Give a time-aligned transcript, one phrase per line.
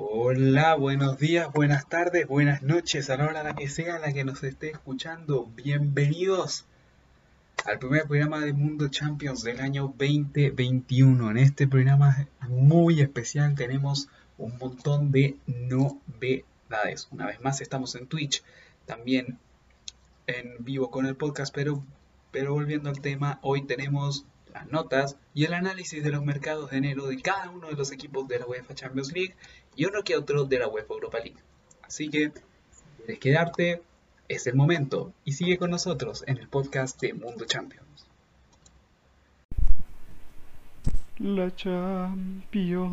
[0.00, 4.44] Hola, buenos días, buenas tardes, buenas noches, a la hora que sea la que nos
[4.44, 5.50] esté escuchando.
[5.56, 6.66] Bienvenidos
[7.64, 11.32] al primer programa de Mundo Champions del año 2021.
[11.32, 14.08] En este programa muy especial tenemos
[14.38, 17.08] un montón de novedades.
[17.10, 18.44] Una vez más estamos en Twitch,
[18.86, 19.36] también
[20.28, 21.82] en vivo con el podcast, pero,
[22.30, 24.24] pero volviendo al tema, hoy tenemos
[24.58, 27.92] las notas y el análisis de los mercados de enero de cada uno de los
[27.92, 29.36] equipos de la UEFA Champions League
[29.76, 31.38] y uno que otro de la UEFA Europa League.
[31.82, 32.32] Así que,
[32.70, 33.82] si quieres quedarte,
[34.26, 38.06] es el momento y sigue con nosotros en el podcast de Mundo Champions.
[41.18, 42.88] La Champions.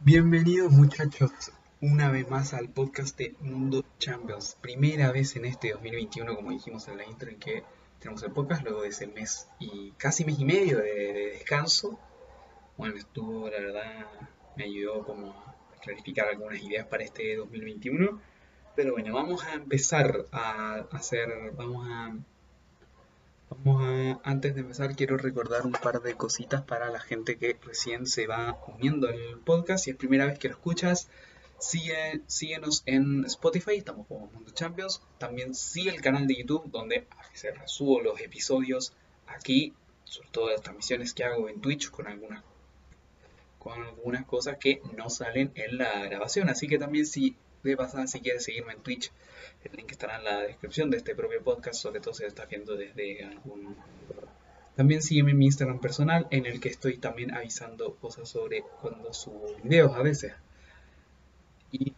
[0.00, 1.52] Bienvenidos muchachos
[1.82, 4.56] una vez más al podcast de Mundo Champions.
[4.60, 7.64] Primera vez en este 2021, como dijimos en la intro, en que
[7.98, 11.98] tenemos el podcast luego de ese mes y casi mes y medio de, descanso.
[12.76, 14.06] Bueno, estuvo, la verdad,
[14.56, 18.20] me ayudó como a clarificar algunas ideas para este 2021.
[18.76, 22.14] Pero bueno, vamos a empezar a hacer, vamos a
[23.50, 27.58] Vamos a, antes de empezar, quiero recordar un par de cositas para la gente que
[27.66, 29.84] recién se va uniendo al podcast.
[29.84, 31.08] Si es primera vez que lo escuchas,
[31.60, 35.02] Sigue, síguenos en Spotify, estamos como Mundo Champions.
[35.18, 38.94] También sigue el canal de YouTube donde se subo los episodios
[39.26, 42.42] aquí, sobre todo las transmisiones que hago en Twitch con algunas,
[43.58, 46.48] con algunas cosas que no salen en la grabación.
[46.48, 49.12] Así que también si de pasada si quieres seguirme en Twitch,
[49.64, 52.48] el link estará en la descripción de este propio podcast, sobre todo si lo estás
[52.48, 53.76] viendo desde algún...
[54.76, 59.12] También sígueme en mi Instagram personal en el que estoy también avisando cosas sobre cuando
[59.12, 60.32] subo videos a veces.
[61.72, 61.92] Y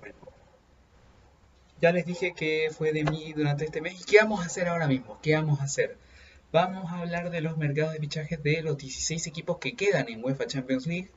[0.00, 0.16] bueno,
[1.80, 4.00] ya les dije que fue de mí durante este mes.
[4.00, 5.18] ¿Y qué vamos a hacer ahora mismo?
[5.22, 5.96] ¿Qué vamos a hacer?
[6.50, 10.24] Vamos a hablar de los mercados de fichajes de los 16 equipos que quedan en
[10.24, 11.10] UEFA Champions League.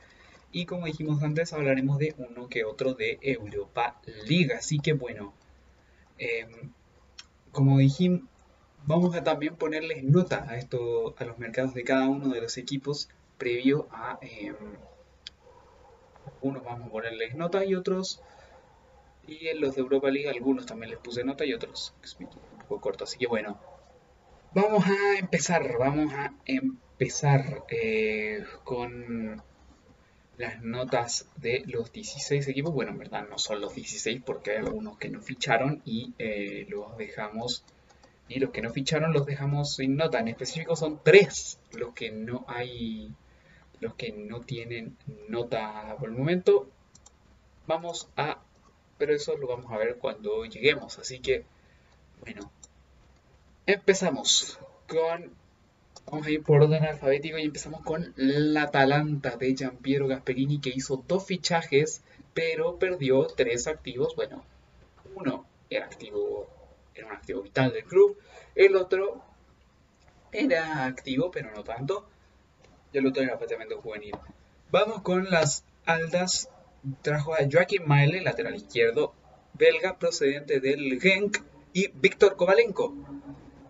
[0.52, 4.52] Y como dijimos antes, hablaremos de uno que otro de Europa League.
[4.54, 5.32] Así que bueno,
[6.18, 6.72] em,
[7.50, 8.22] como dijimos,
[8.84, 12.58] vamos a también ponerles nota a, esto, a los mercados de cada uno de los
[12.58, 13.08] equipos
[13.38, 14.18] previo a...
[14.22, 14.54] Em,
[16.40, 18.20] unos vamos a ponerles nota y otros,
[19.26, 22.28] y en los de Europa League algunos también les puse nota y otros un
[22.68, 23.04] poco corto.
[23.04, 23.58] Así que bueno,
[24.54, 29.42] vamos a empezar, vamos a empezar eh, con
[30.38, 32.72] las notas de los 16 equipos.
[32.72, 36.66] Bueno, en verdad no son los 16 porque hay algunos que no ficharon y eh,
[36.68, 37.64] los dejamos.
[38.28, 40.18] Y los que no ficharon los dejamos sin nota.
[40.20, 43.14] En específico son tres los que no hay
[43.80, 44.96] los que no tienen
[45.28, 46.68] nota por el momento.
[47.66, 48.38] Vamos a,
[49.02, 50.96] pero eso lo vamos a ver cuando lleguemos.
[51.00, 51.44] Así que,
[52.20, 52.52] bueno,
[53.66, 55.34] empezamos con,
[56.06, 60.70] vamos a ir por orden alfabético y empezamos con la Atalanta de Giampiero Gasperini que
[60.70, 64.14] hizo dos fichajes, pero perdió tres activos.
[64.14, 64.44] Bueno,
[65.16, 66.46] uno era activo,
[66.94, 68.16] era un activo vital del club,
[68.54, 69.20] el otro
[70.30, 72.06] era activo, pero no tanto
[72.92, 74.14] ya lo tengo en juvenil.
[74.70, 76.48] Vamos con las aldas.
[77.02, 79.14] Trajo a Joaquín Maile, lateral izquierdo,
[79.54, 81.38] belga procedente del Genk,
[81.72, 82.94] y Víctor Kovalenko,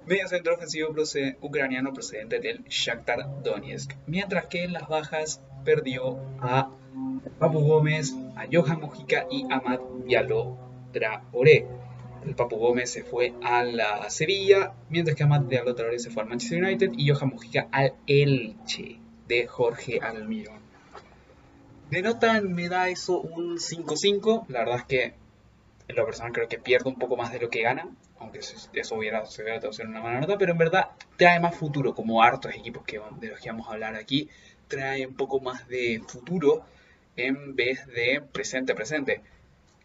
[0.06, 0.94] medio centro ofensivo
[1.40, 3.92] ucraniano procedente del Shakhtar Donetsk.
[4.06, 6.70] Mientras que en las bajas perdió a
[7.38, 10.56] Papu Gómez, a Johan Mojica y a Matt Diallo
[10.92, 11.66] Traoré.
[12.24, 16.28] El Papu Gómez se fue a la Sevilla, mientras que Amat Diallo se fue al
[16.28, 20.61] Manchester United y Johan Mojica al Elche de Jorge Almirón.
[21.92, 24.46] De nota me da eso un 5-5.
[24.48, 25.14] La verdad es que
[25.88, 27.86] en lo personal creo que pierde un poco más de lo que gana.
[28.18, 30.38] Aunque eso hubiera, se hubiera traducido en una mala nota.
[30.38, 31.94] Pero en verdad trae más futuro.
[31.94, 34.30] Como hartos equipos que, de los que vamos a hablar aquí.
[34.68, 36.64] Trae un poco más de futuro
[37.16, 39.20] en vez de presente presente.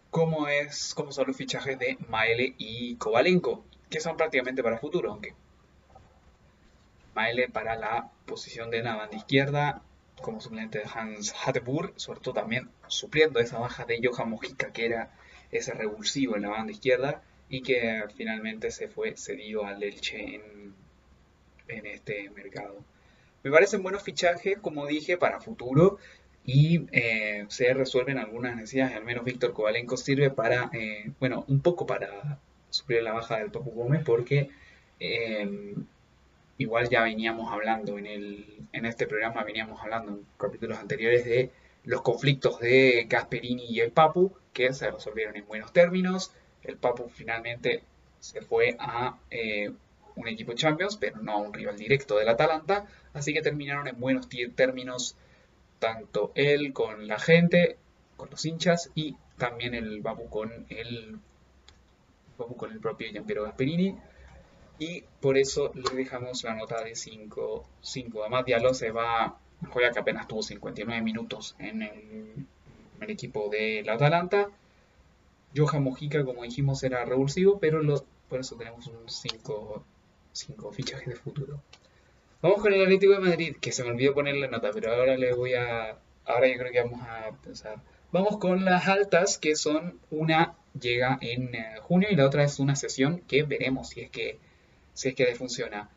[0.10, 3.66] Como, es, como son los fichajes de Maele y Kovalenko.
[3.90, 5.12] Que son prácticamente para futuro.
[5.12, 5.36] Aunque
[7.14, 9.82] Maele para la posición de la banda izquierda
[10.22, 14.86] como suplente de Hans Hatteburg, sobre todo también supliendo esa baja de Johan Mojica, que
[14.86, 15.12] era
[15.52, 20.76] ese revulsivo en la banda izquierda y que finalmente se fue cedido al Elche en,
[21.68, 22.84] este mercado.
[23.44, 25.98] Me parecen buenos fichajes, como dije, para futuro
[26.46, 28.96] y eh, se resuelven algunas necesidades.
[28.96, 32.40] Al menos Víctor Kovalenko sirve para, eh, bueno, un poco para
[32.70, 34.50] suplir la baja del Papu Gómez porque
[35.00, 35.76] eh,
[36.58, 41.52] igual ya veníamos hablando en, el, en este programa, veníamos hablando en capítulos anteriores de
[41.84, 46.32] los conflictos de Gasperini y el Papu, que se resolvieron en buenos términos.
[46.64, 47.84] El Papu finalmente
[48.20, 49.72] se fue a, eh,
[50.16, 54.00] un equipo Champions, pero no a un rival directo del Atalanta, así que terminaron en
[54.00, 55.16] buenos términos
[55.80, 57.78] tanto él con la gente,
[58.18, 61.20] con los hinchas y también el Babu con el
[62.36, 63.96] con el propio Giampiero Gasperini
[64.80, 67.68] y por eso le dejamos la nota de 5.
[67.82, 68.22] 5.
[68.22, 69.38] Además Diallo se va,
[69.70, 72.48] juega que apenas tuvo 59 minutos en el,
[73.10, 74.50] equipo del Atalanta.
[75.56, 77.82] Johan Mojica, como dijimos, era revulsivo, pero
[78.30, 79.84] por eso tenemos un 5
[80.72, 81.62] fichajes de futuro.
[82.42, 85.18] Vamos con el Atlético de Madrid, que se me olvidó poner la nota, pero ahora
[85.18, 85.98] le voy a.
[86.26, 87.82] Ahora yo creo que vamos a pensar.
[88.12, 92.60] Vamos con las altas, que son una llega en eh, junio y la otra es
[92.60, 94.38] una sesión que veremos si es que
[94.98, 95.90] si es que funciona.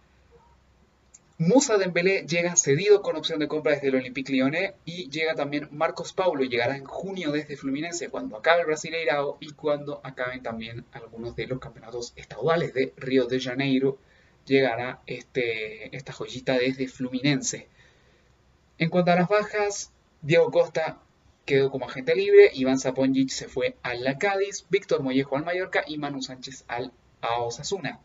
[1.38, 5.68] Musa Dembélé llega cedido con opción de compra desde el Olympique Lyonnais y llega también
[5.72, 10.84] Marcos Paulo, llegará en junio desde Fluminense cuando acabe el Brasileirao y cuando acaben también
[10.92, 13.96] algunos de los campeonatos estaduales de Río de Janeiro,
[14.44, 17.68] llegará este, esta joyita desde Fluminense.
[18.76, 21.00] En cuanto a las bajas, Diego Costa
[21.46, 25.84] quedó como agente libre, Iván Zaponjic se fue al la Cádiz, Víctor Mollejo al Mallorca
[25.86, 26.92] y Manu Sánchez al
[27.22, 27.98] Osasuna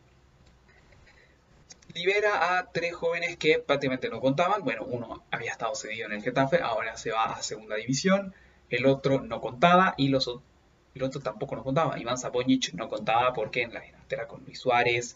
[1.95, 4.63] libera a tres jóvenes que prácticamente no contaban.
[4.63, 8.35] Bueno, uno había estado cedido en el Getafe, ahora se va a segunda división.
[8.69, 10.29] El otro no contaba y los,
[10.93, 11.97] el otro tampoco no contaba.
[11.97, 15.15] Iván Zaponic no contaba porque en la delantera con Luis Suárez,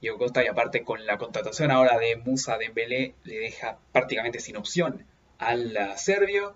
[0.00, 4.56] Diego Costa y aparte con la contratación ahora de Musa Dembélé le deja prácticamente sin
[4.56, 5.06] opción
[5.38, 6.54] al serbio.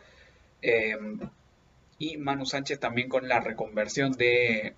[0.61, 0.97] Eh,
[1.99, 4.75] y Manu Sánchez también con la reconversión de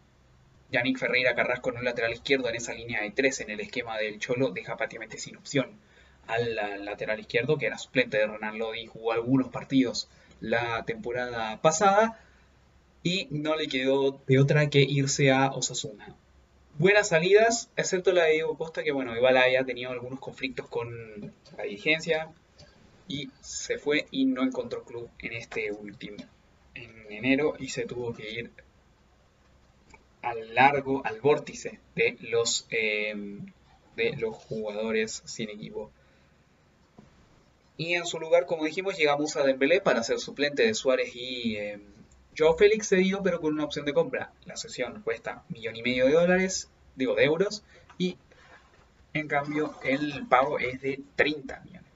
[0.71, 3.97] Yannick Ferreira Carrasco en un lateral izquierdo en esa línea de tres en el esquema
[3.99, 5.79] del Cholo deja prácticamente sin opción
[6.27, 10.09] al lateral izquierdo que era suplente de Ronald Lodi, jugó algunos partidos
[10.41, 12.21] la temporada pasada
[13.03, 16.15] y no le quedó de otra que irse a Osasuna.
[16.79, 21.33] Buenas salidas, excepto la de Diego Costa, que bueno, igual había tenido algunos conflictos con
[21.57, 22.29] la dirigencia
[23.09, 26.17] y se fue y no encontró club en este último,
[26.75, 28.51] en enero, y se tuvo que ir
[30.27, 33.47] al largo, al vórtice de los, em,
[33.95, 35.91] de los jugadores sin equipo.
[37.77, 41.57] Y en su lugar, como dijimos, llega Musa Dembélé para ser suplente de Suárez y
[41.57, 41.79] eh,
[42.37, 44.33] Joe Félix cedido, pero con una opción de compra.
[44.47, 47.63] La sesión cuesta millón y medio de dólares, digo de euros,
[47.99, 48.17] y
[49.13, 51.91] en cambio el pago es de 30 millones.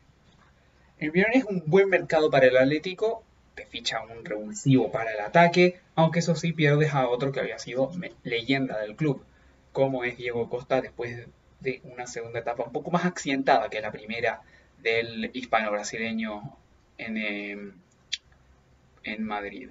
[0.99, 3.25] El millón es un buen mercado para el Atlético,
[3.67, 7.91] ficha un revulsivo para el ataque, aunque eso sí pierdes a otro que había sido
[8.23, 9.25] leyenda del club,
[9.73, 11.29] como es Diego Costa después
[11.61, 14.43] de una segunda etapa un poco más accidentada que la primera
[14.79, 16.57] del hispano-brasileño
[16.99, 17.73] en, em,
[19.05, 19.71] en Madrid.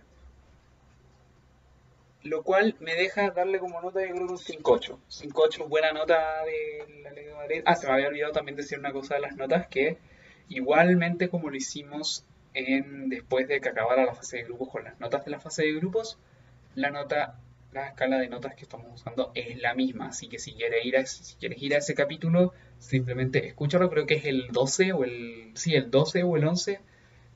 [2.24, 5.00] Lo cual me deja darle como nota de creo un 5-8.
[5.08, 7.62] 5-8 buena nota de la Liga de Madrid.
[7.66, 9.98] Ah, se me había olvidado también decir una cosa de las notas que
[10.50, 12.26] igualmente como lo hicimos
[13.08, 15.74] después de que acabara la fase de grupos con las notas de la fase de
[15.74, 16.18] grupos,
[16.76, 17.40] la nota,
[17.72, 20.08] la escala de notas que estamos usando es la misma.
[20.08, 23.90] Así que si quieres ir a, si quieres ir a ese capítulo, simplemente escúchalo.
[23.90, 26.80] Creo que es el 12 o el, sí, el 12 o el 11.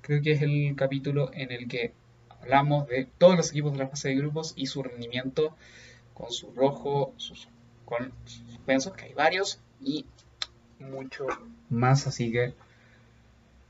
[0.02, 1.94] Creo que es el capítulo en el que
[2.42, 5.56] hablamos de todos los equipos de la fase de grupos y su rendimiento
[6.14, 7.48] con su rojo, sus,
[7.86, 10.06] con sus suspensos, que hay varios, y
[10.80, 11.26] mucho
[11.70, 12.08] más.
[12.08, 12.54] Así que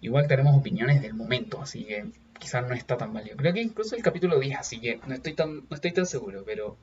[0.03, 2.05] igual tenemos opiniones del momento, así que
[2.38, 3.38] quizás no está tan válido.
[3.38, 6.43] Creo que incluso el capítulo 10, así que no estoy tan, no estoy tan seguro,
[6.45, 6.77] pero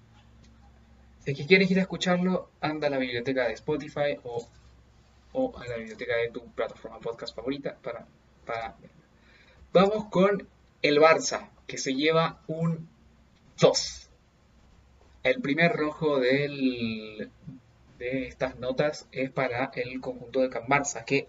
[1.18, 4.48] si es que quieres ir a escucharlo, anda a la biblioteca de Spotify o,
[5.56, 8.06] a la biblioteca de tu plataforma podcast favorita para,
[8.46, 8.76] para
[9.72, 10.48] Vamos con
[10.80, 12.88] el Barça, que se lleva un
[13.60, 14.10] 2.
[15.24, 17.30] El primer rojo del,
[17.98, 21.28] de estas notas es para el conjunto de Can Barça, que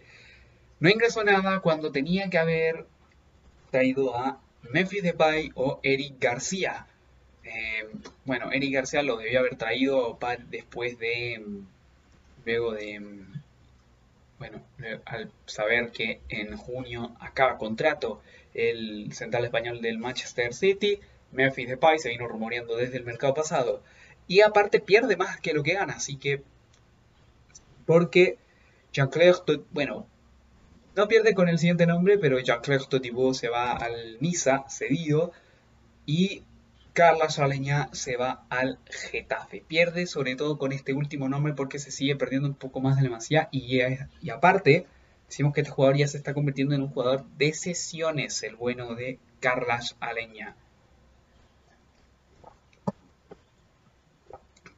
[0.81, 2.87] no ingresó nada cuando tenía que haber
[3.69, 6.87] traído a Memphis Depay o Eric García.
[7.43, 7.87] Eh,
[8.25, 10.17] bueno, Eric García lo debió haber traído
[10.49, 11.39] después de.
[12.45, 12.99] Luego de.
[14.39, 14.63] Bueno,
[15.05, 18.23] al saber que en junio acaba contrato
[18.55, 20.99] el central español del Manchester City,
[21.31, 23.83] Memphis Depay se vino rumoreando desde el mercado pasado.
[24.27, 26.41] Y aparte pierde más que lo que gana, así que.
[27.85, 28.39] Porque
[28.93, 29.35] Jean-Claire,
[29.71, 30.07] bueno,
[30.95, 35.31] no pierde con el siguiente nombre, pero Jacques Totibou se va al Niza cedido
[36.05, 36.43] y
[36.93, 39.63] Carla Saleña se va al Getafe.
[39.65, 43.07] Pierde sobre todo con este último nombre porque se sigue perdiendo un poco más de
[43.07, 43.19] la
[43.51, 43.79] y,
[44.21, 44.85] y aparte
[45.27, 48.95] decimos que este jugador ya se está convirtiendo en un jugador de sesiones, el bueno
[48.95, 50.55] de Carlas Aleña.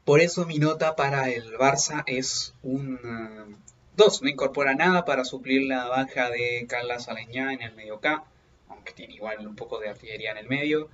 [0.04, 3.56] Por eso mi nota para el Barça es un
[3.96, 4.22] 2.
[4.22, 8.24] No incorpora nada para suplir la baja de Carlos Aleñá en el medio K,
[8.68, 10.88] aunque tiene igual un poco de artillería en el medio.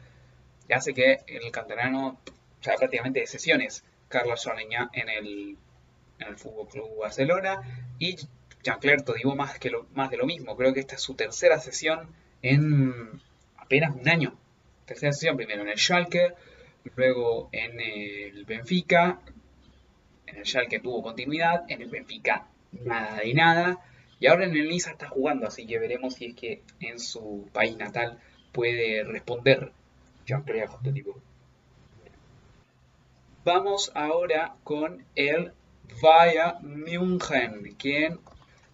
[0.69, 2.21] Y hace que el canterano
[2.61, 3.85] sea prácticamente de sesiones.
[4.09, 5.57] Carlos Aleñá en el,
[6.19, 7.63] en el Fútbol Club Barcelona
[7.99, 8.17] y
[8.63, 10.57] Jean-Claire Todibo más, que más de lo mismo.
[10.57, 12.09] Creo que esta es su tercera sesión
[12.43, 13.23] en
[13.57, 14.37] apenas un año.
[14.85, 16.35] Tercera sesión, primero en el Schalke,
[16.97, 19.21] luego en el Benfica.
[20.27, 23.79] En el Schalke tuvo continuidad, en el Benfica nada de nada.
[24.19, 27.49] Y ahora en el Niza está jugando, así que veremos si es que en su
[27.53, 28.19] país natal
[28.53, 29.73] puede responder
[30.27, 31.17] Jean-Claire Todibo.
[33.45, 35.53] Vamos ahora con el
[36.03, 38.21] Bayern München, quien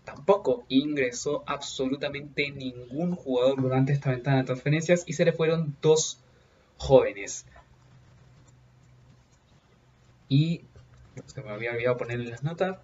[0.04, 6.18] tampoco ingresó absolutamente ningún jugador durante esta ventana de transferencias y se le fueron dos
[6.78, 7.46] jóvenes.
[10.28, 10.62] Y
[11.26, 12.78] se me había olvidado ponerle las notas,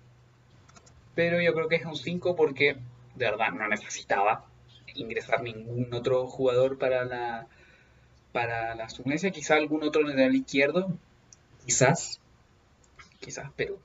[1.15, 2.77] pero yo creo que es un 5 porque
[3.15, 4.47] de verdad no necesitaba
[4.95, 7.47] ingresar ningún otro jugador para la
[8.33, 10.91] para la suplencia, quizá algún otro lateral izquierdo,
[11.67, 12.19] quizás,
[13.21, 13.79] quizás, pero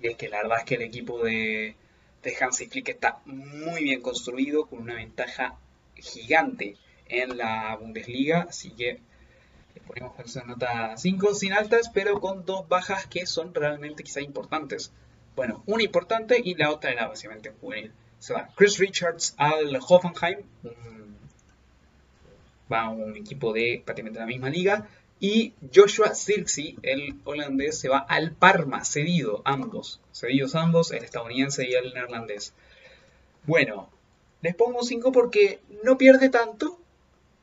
[0.00, 1.74] es que la verdad es que el equipo de,
[2.22, 5.56] de Hansi Flick está muy bien construido, con una ventaja
[5.96, 6.76] gigante
[7.08, 9.00] en la Bundesliga, así que
[9.74, 14.20] le ponemos esa nota 5 sin altas, pero con dos bajas que son realmente quizá
[14.20, 14.92] importantes.
[15.36, 17.92] Bueno, una importante y la otra era básicamente juvenil.
[18.18, 20.38] Se va Chris Richards al Hoffenheim,
[22.72, 24.88] va a un equipo de prácticamente la misma liga,
[25.20, 30.00] y Joshua Sirksi, el holandés, se va al Parma, cedido ambos.
[30.12, 32.52] Cedidos ambos, el estadounidense y el neerlandés.
[33.44, 33.88] Bueno,
[34.42, 36.78] les pongo 5 porque no pierde tanto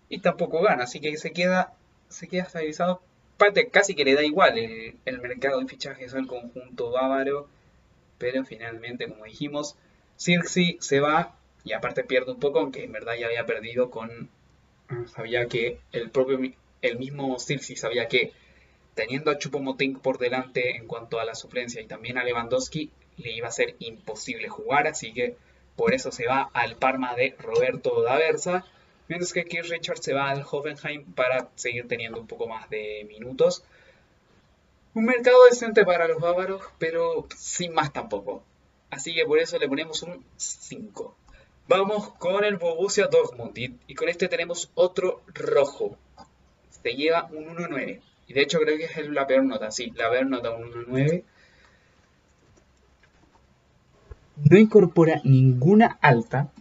[0.09, 1.73] y tampoco gana, así que se queda,
[2.09, 3.01] se queda estabilizado.
[3.37, 7.47] Parte casi que le da igual el, mercado de fichajes al conjunto bávaro,
[8.21, 9.75] pero finalmente, como dijimos,
[10.15, 14.29] Sirksi se va y aparte pierde un poco, aunque en verdad ya había perdido con.
[15.15, 16.39] Sabía que el propio
[16.83, 18.31] el mismo Sirsi sabía que
[18.93, 23.31] teniendo a Chupomoting por delante en cuanto a la suplencia y también a Lewandowski, le
[23.31, 25.35] iba a ser imposible jugar, así que
[25.75, 28.65] por eso se va al Parma de Roberto D'Aversa,
[29.07, 33.03] mientras que Keith Richards se va al Hoffenheim para seguir teniendo un poco más de
[33.07, 33.63] minutos.
[34.93, 38.43] Un mercado decente para los bávaros, pero sin más tampoco.
[38.89, 41.15] Así que por eso le ponemos un 5.
[41.67, 43.57] Vamos con el Borussia Dortmund
[43.87, 45.97] y con este tenemos otro rojo
[46.81, 48.01] te lleva un 1.9.
[48.27, 51.23] Y de hecho creo que es la peor nota, sí, la peor nota un 1.9.
[54.49, 56.51] No incorpora ninguna alta.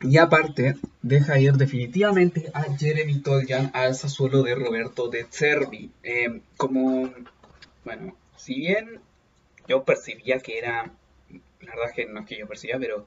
[0.00, 5.90] Y aparte, deja ir definitivamente a Jeremy Toljan al Sassuolo de Roberto de Cervi.
[6.04, 7.12] Eh, como,
[7.84, 9.00] bueno, si bien
[9.66, 10.92] yo percibía que era,
[11.60, 13.06] la verdad que no es que yo percibía, pero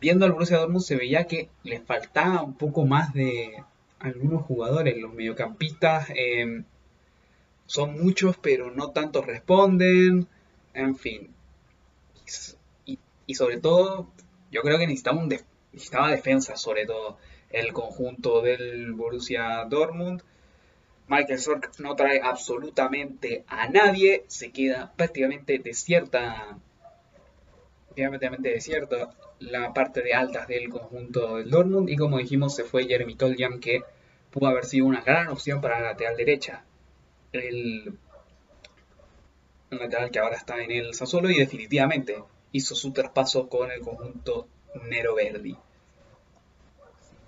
[0.00, 3.62] viendo al Borussia Dortmund se veía que le faltaba un poco más de
[3.98, 4.96] algunos jugadores.
[4.96, 6.64] Los mediocampistas eh,
[7.66, 10.26] son muchos, pero no tantos responden.
[10.74, 11.30] En fin.
[13.26, 14.08] Y, sobre todo,
[14.50, 15.28] yo creo que necesitaba, un
[15.72, 17.18] necesitaba defensa, sobre todo
[17.50, 20.22] el conjunto del Borussia Dortmund.
[21.08, 26.56] Michael Sork no trae absolutamente a nadie, se queda prácticamente desierta,
[27.88, 29.10] prácticamente desierta
[29.40, 33.58] la parte de altas del conjunto del Dortmund y como dijimos se fue Jeremy Toljan
[33.58, 33.82] que
[34.30, 36.64] pudo haber sido una gran opción para la lateral derecha.
[37.32, 37.94] El,
[39.70, 42.22] lateral que ahora está en el Sassuolo y definitivamente
[42.52, 44.46] hizo su traspaso con el conjunto
[44.88, 45.56] Nero Verdi.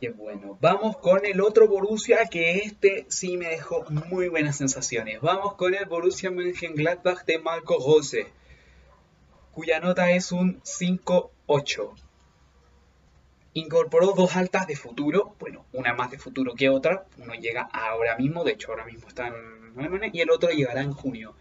[0.01, 5.21] Y bueno, vamos con el otro Borussia que este sí me dejó muy buenas sensaciones.
[5.21, 8.27] Vamos con el Borussia Mönchengladbach de Marco Rose,
[9.53, 11.95] cuya nota es un 5 8.
[13.55, 18.17] Incorporó dos altas de futuro, bueno, una más de futuro que otra, uno llega ahora
[18.17, 21.35] mismo, de hecho ahora mismo está en Alemania, y el otro llegará en junio.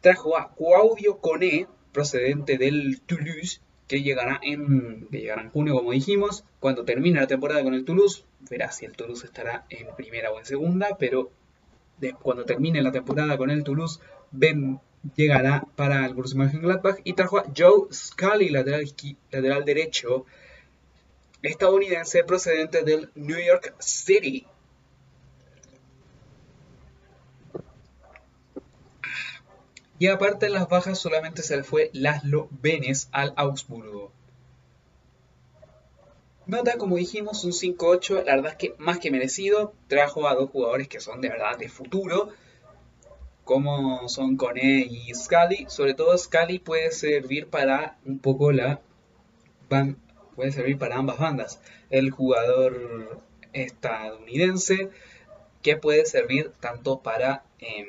[0.00, 6.44] Trajo a Claudio Coné, procedente del Toulouse, que llegará, en, llegará en junio, como dijimos.
[6.60, 10.38] Cuando termine la temporada con el Toulouse, verá si el Toulouse estará en primera o
[10.38, 11.30] en segunda, pero
[12.22, 14.00] cuando termine la temporada con el Toulouse,
[14.30, 14.80] Ben
[15.14, 20.26] llegará para el Borussia Mönchengladbach y trajo a Joe Scully, lateral derecho
[21.42, 24.46] estadounidense procedente del New York City.
[29.98, 34.12] Y aparte en las bajas solamente se le fue Laszlo Benes al Augsburgo.
[36.46, 40.50] Nota, como dijimos, un 5-8, la verdad es que más que merecido, trajo a dos
[40.50, 42.28] jugadores que son de verdad de futuro,
[43.42, 45.66] como son Kone y Scully.
[45.68, 48.80] Sobre todo Scully puede servir para un poco la...
[50.36, 51.60] puede servir para ambas bandas.
[51.90, 53.22] El jugador
[53.52, 54.90] estadounidense
[55.62, 57.86] que puede servir tanto para, em,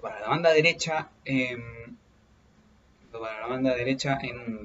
[0.00, 1.96] para la banda derecha, em,
[3.12, 4.60] para la banda derecha en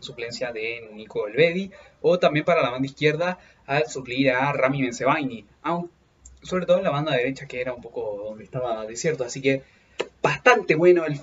[0.00, 1.70] suplencia de Nico Elvedi,
[2.00, 5.46] o también para la banda izquierda al suplir a Rami Benzebaini,
[6.42, 9.62] sobre todo en la banda derecha que era un poco donde estaba desierto, así que
[10.20, 11.20] bastante bueno el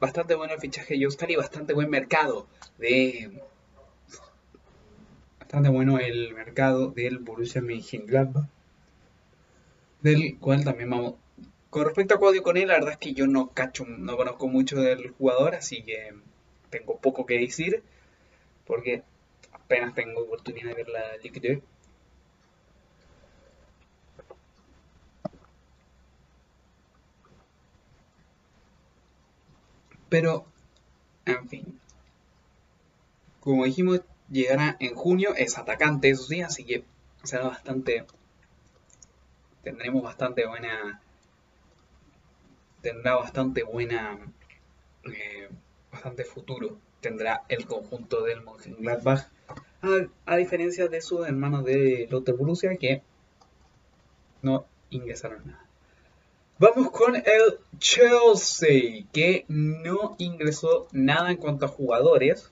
[0.00, 2.46] bastante bueno el fichaje de Oscar y bastante buen mercado
[2.78, 3.30] de
[5.38, 8.46] bastante bueno el mercado del Borussia Mönchengladbach
[10.02, 11.14] del cual también vamos
[11.74, 14.46] con respecto a Claudio con él la verdad es que yo no cacho no conozco
[14.46, 16.14] mucho del jugador así que
[16.70, 17.82] tengo poco que decir
[18.64, 19.02] porque
[19.52, 21.62] apenas tengo oportunidad de ver la Ligue
[30.08, 30.46] Pero,
[31.24, 31.80] en fin.
[33.40, 36.84] Como dijimos, llegará en junio, es atacante, eso sí, así que
[37.24, 38.06] será bastante...
[39.64, 41.00] Tendremos bastante buena...
[42.84, 44.18] Tendrá bastante buena...
[45.04, 45.48] Eh,
[45.90, 49.28] bastante futuro tendrá el conjunto del Mönchengladbach,
[49.82, 53.02] a, a diferencia de sus hermanos de Lotte Borussia que
[54.40, 55.66] no ingresaron nada.
[56.58, 62.50] Vamos con el Chelsea, que no ingresó nada en cuanto a jugadores.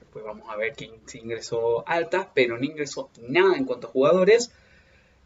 [0.00, 4.52] Después vamos a ver quién ingresó altas, pero no ingresó nada en cuanto a jugadores.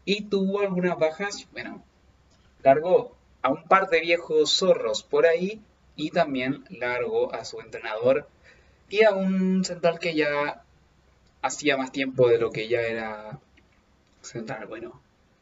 [0.05, 1.47] Y tuvo algunas bajas.
[1.51, 1.83] Bueno,
[2.61, 5.61] largó a un par de viejos zorros por ahí.
[5.99, 8.27] Y también largó a su entrenador
[8.89, 10.63] y a un central que ya
[11.41, 13.39] hacía más tiempo de lo que ya era
[14.21, 14.67] central.
[14.67, 15.01] Bueno,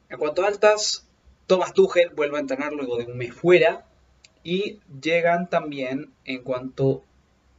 [0.09, 1.05] en cuanto a altas,
[1.47, 3.85] Thomas Tuchel vuelve a entrenar luego de un mes fuera
[4.43, 7.03] y llegan también en cuanto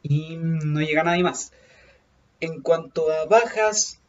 [0.02, 1.52] y no llega nadie más.
[2.40, 4.00] En cuanto a bajas,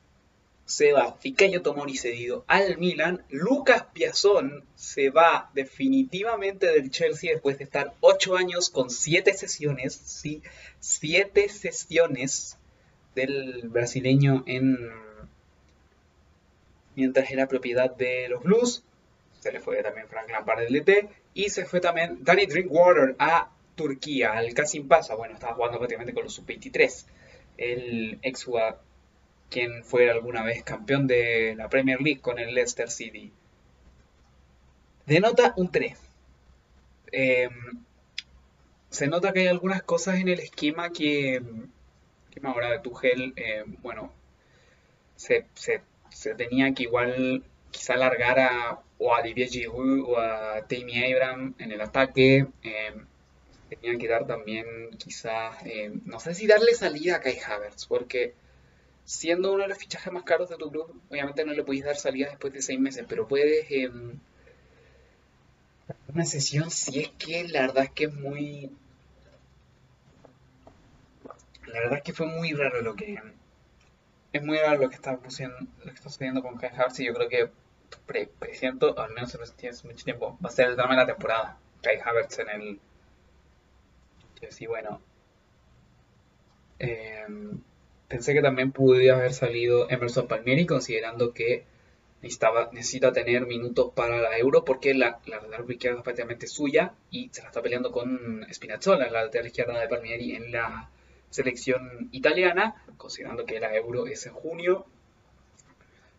[0.67, 3.23] se va Ficayo Tomori cedido al Milan.
[3.29, 9.93] Lucas Piazón se va definitivamente del Chelsea después de estar 8 años con 7 sesiones.
[9.93, 10.43] Sí,
[10.81, 12.57] 7 sesiones
[13.15, 14.91] del brasileño en
[16.95, 18.83] mientras era propiedad de los Blues.
[19.39, 21.09] Se le fue también Frank Lampard del DT.
[21.33, 25.15] Y se fue también Danny Drinkwater a Turquía, al Casim Pasa.
[25.15, 27.05] Bueno, estaba jugando prácticamente con los sub-23.
[27.55, 28.79] El ex jugador
[29.49, 33.31] quien fue alguna vez campeón de la Premier League con el Leicester City.
[35.05, 35.97] Denota un 3.
[37.11, 37.51] Em,
[38.89, 41.41] se nota que hay algunas cosas en el esquema que,
[42.31, 44.11] que ahora de Tuchel, eh, bueno,
[45.15, 45.45] se,
[46.37, 51.71] tenía que igual quizá alargar a, o a Olivier Giroud o a Tammy Abraham en
[51.71, 52.47] el ataque.
[52.63, 53.05] Em,
[53.69, 54.65] tenían que dar también
[54.97, 58.33] quizá, em, no sé si darle salida a Kai Havertz, porque
[59.07, 61.95] siendo uno de los fichajes más caros de tu club, obviamente no le podéis dar
[61.95, 63.89] salida después de seis meses, pero puedes eh,
[66.09, 68.69] una sesión si es que la verdad es que es muy
[71.67, 73.17] la verdad es que fue muy raro lo que
[74.33, 77.13] es muy raro lo que está lo que está sucediendo con Kai Havertz y yo
[77.13, 77.49] creo que
[78.39, 81.57] presiento, al menos en mucho tiempo, va a ser el drama de la temporada.
[81.81, 82.79] Kai Havertz en el
[84.49, 85.01] sí bueno
[86.79, 87.25] eh,
[88.07, 91.65] Pensé que también pudiera haber salido Emerson Palmieri, considerando que
[92.21, 96.93] necesitaba, necesita tener minutos para la Euro, porque la, la lateral izquierda es prácticamente suya
[97.11, 100.89] y se la está peleando con Spinazzola, la lateral izquierda de Palmieri en la
[101.29, 104.85] selección italiana, considerando que la Euro es en junio.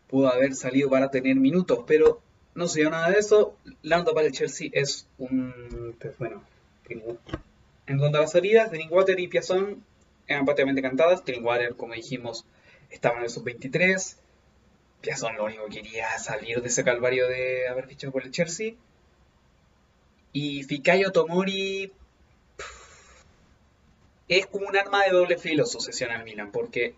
[0.08, 2.20] Pudo haber salido para tener minutos, pero
[2.54, 3.56] no se dio nada de eso.
[3.82, 5.96] Lando para el Chelsea es un.
[6.00, 6.42] Pues bueno,
[6.88, 9.84] en cuanto a las salidas, de Water y Piazón
[10.28, 11.24] eran prácticamente cantadas.
[11.24, 12.44] Drinkwater, como dijimos,
[12.90, 14.16] estaba en el sub-23.
[15.00, 18.74] Piazón lo único que quería salir de ese calvario de haber fichado por el Chelsea.
[20.32, 21.92] Y Fikayo Tomori
[24.28, 26.94] es como un arma de doble filo sucesión al Milan, porque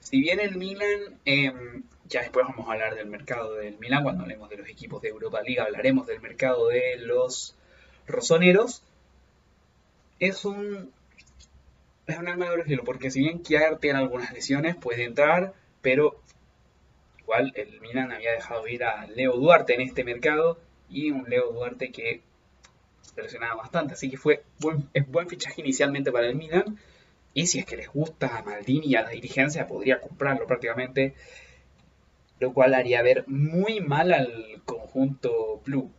[0.00, 4.22] si bien el Milan, em, ya después vamos a hablar del mercado del Milan, cuando
[4.22, 7.54] hablemos de los equipos de Europa League, hablaremos del mercado de los
[8.06, 8.82] rosoneros,
[10.18, 10.92] es un
[12.06, 16.20] es un arma de doble porque si bien Kiar tiene algunas lesiones, puede entrar, pero
[17.18, 21.52] igual el Milan había dejado ir a Leo Duarte en este mercado y un Leo
[21.52, 22.22] Duarte que
[23.02, 26.78] se lesionaba bastante, así que fue buen, es buen fichaje inicialmente para el Milan
[27.34, 31.14] Y si es que les gusta a Maldini y a la dirigencia, podría comprarlo prácticamente.
[32.38, 35.90] Lo cual haría ver muy mal al conjunto Blue.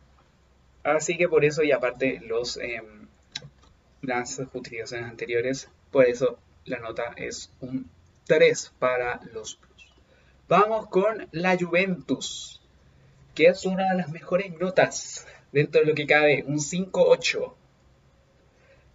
[0.84, 3.08] Así que por eso, y aparte los, em,
[4.02, 7.90] las justificaciones anteriores, por eso la nota es un
[8.26, 9.94] 3 para los Blues.
[10.48, 12.60] Vamos con la Juventus,
[13.34, 17.54] que es una de las mejores notas dentro de lo que cabe, un 5-8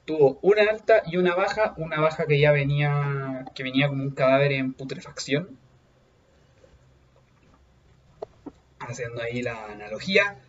[0.05, 4.11] tuvo una alta y una baja, una baja que ya venía, que venía como un
[4.11, 5.57] cadáver en putrefacción.
[8.79, 10.39] Haciendo ahí la analogía.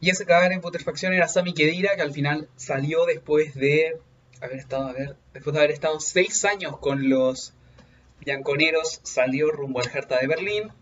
[0.00, 3.98] Y ese cadáver en putrefacción era Sami Kedira, que al final salió después de
[4.40, 4.92] haber estado,
[5.32, 7.54] después de haber estado seis años con los
[8.20, 10.72] bianconeros, salió rumbo al Hertha de Berlín.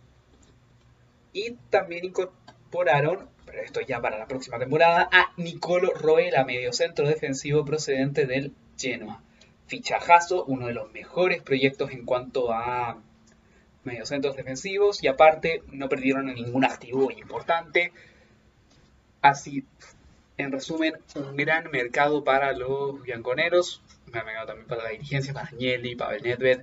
[1.33, 7.65] Y también incorporaron pero esto ya para la próxima temporada, a Nicolo Roela, mediocentro defensivo
[7.65, 9.23] procedente del Genoa.
[9.67, 12.99] Fichajazo, uno de los mejores proyectos en cuanto a
[13.83, 17.93] mediocentros defensivos y aparte no perdieron ningún activo importante.
[19.21, 19.65] Así,
[20.41, 25.33] en resumen, un gran mercado para los bianconeros, me ha mercado también para la dirigencia,
[25.33, 26.63] para Agnelli, para Nedved.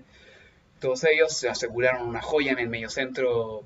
[0.79, 3.63] Todos ellos se aseguraron una joya en el mediocentro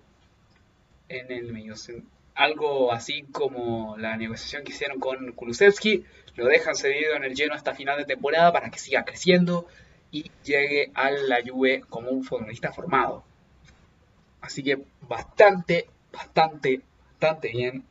[1.09, 7.15] en el mediocentro algo así como la negociación que hicieron con Kulusevski, lo dejan cedido
[7.15, 9.67] en el lleno hasta final de temporada para que siga creciendo
[10.11, 13.23] y llegue a la Juve como un futbolista formado.
[14.41, 17.83] Así que bastante, bastante, bastante bien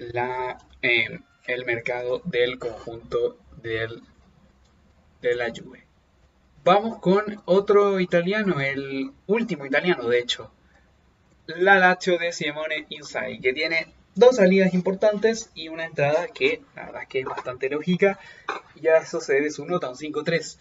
[0.00, 4.02] la, em, el mercado del conjunto del,
[5.20, 5.84] de la Juve.
[6.64, 10.50] Vamos con otro italiano, el último italiano de hecho,
[11.46, 16.86] la Lazio de Simone Inzaghi, que tiene dos salidas importantes y una entrada que la
[16.86, 18.18] verdad es que es bastante lógica.
[18.80, 20.58] Y a eso se debe su nota, un 5-3.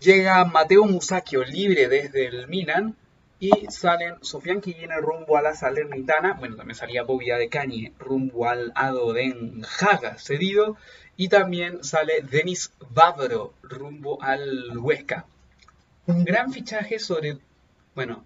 [0.00, 2.96] Llega Mateo Musacchio libre desde el Milan
[3.40, 7.92] y salen Sofian que viene rumbo a la Salernitana, bueno, también salía Bobia de Cañe
[7.98, 10.76] rumbo al Ado Den Haga cedido
[11.16, 15.26] y también sale Denis Bavro rumbo al Huesca.
[16.06, 17.38] Un gran fichaje sobre,
[17.94, 18.24] bueno,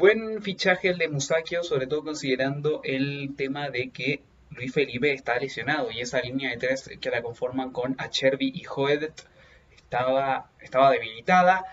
[0.00, 5.38] Buen fichaje el de Musakio, sobre todo considerando el tema de que Luis Felipe está
[5.38, 9.28] lesionado y esa línea de tres que la conforman con Acherby y Hoedet
[9.76, 11.66] estaba, estaba debilitada.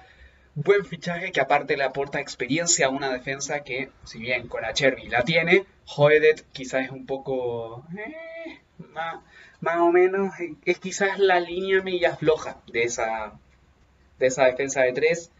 [0.60, 5.08] Buen fichaje que aparte le aporta experiencia a una defensa que, si bien con Acherby
[5.08, 7.86] la tiene, Hoedet quizás es un poco...
[7.96, 8.60] Eh,
[8.91, 9.20] más,
[9.62, 10.34] más, o menos,
[10.65, 13.34] es quizás la línea media floja de esa,
[14.17, 15.32] de esa defensa de tres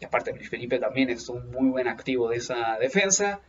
[0.00, 3.40] y aparte Luis Felipe también es un muy buen activo de esa defensa.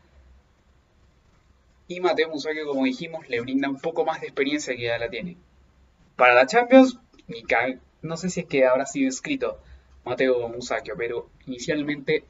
[1.88, 5.10] Y Mateo Musacchio, como dijimos, le brinda un poco más de experiencia que ya la
[5.10, 5.38] tiene.
[6.18, 7.00] Para la Champions,
[8.02, 9.62] no sé si es que habrá sido escrito
[10.06, 12.24] Mateo Musacchio, pero inicialmente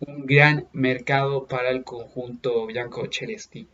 [0.00, 3.66] un gran mercado para el conjunto Bianco Celesti.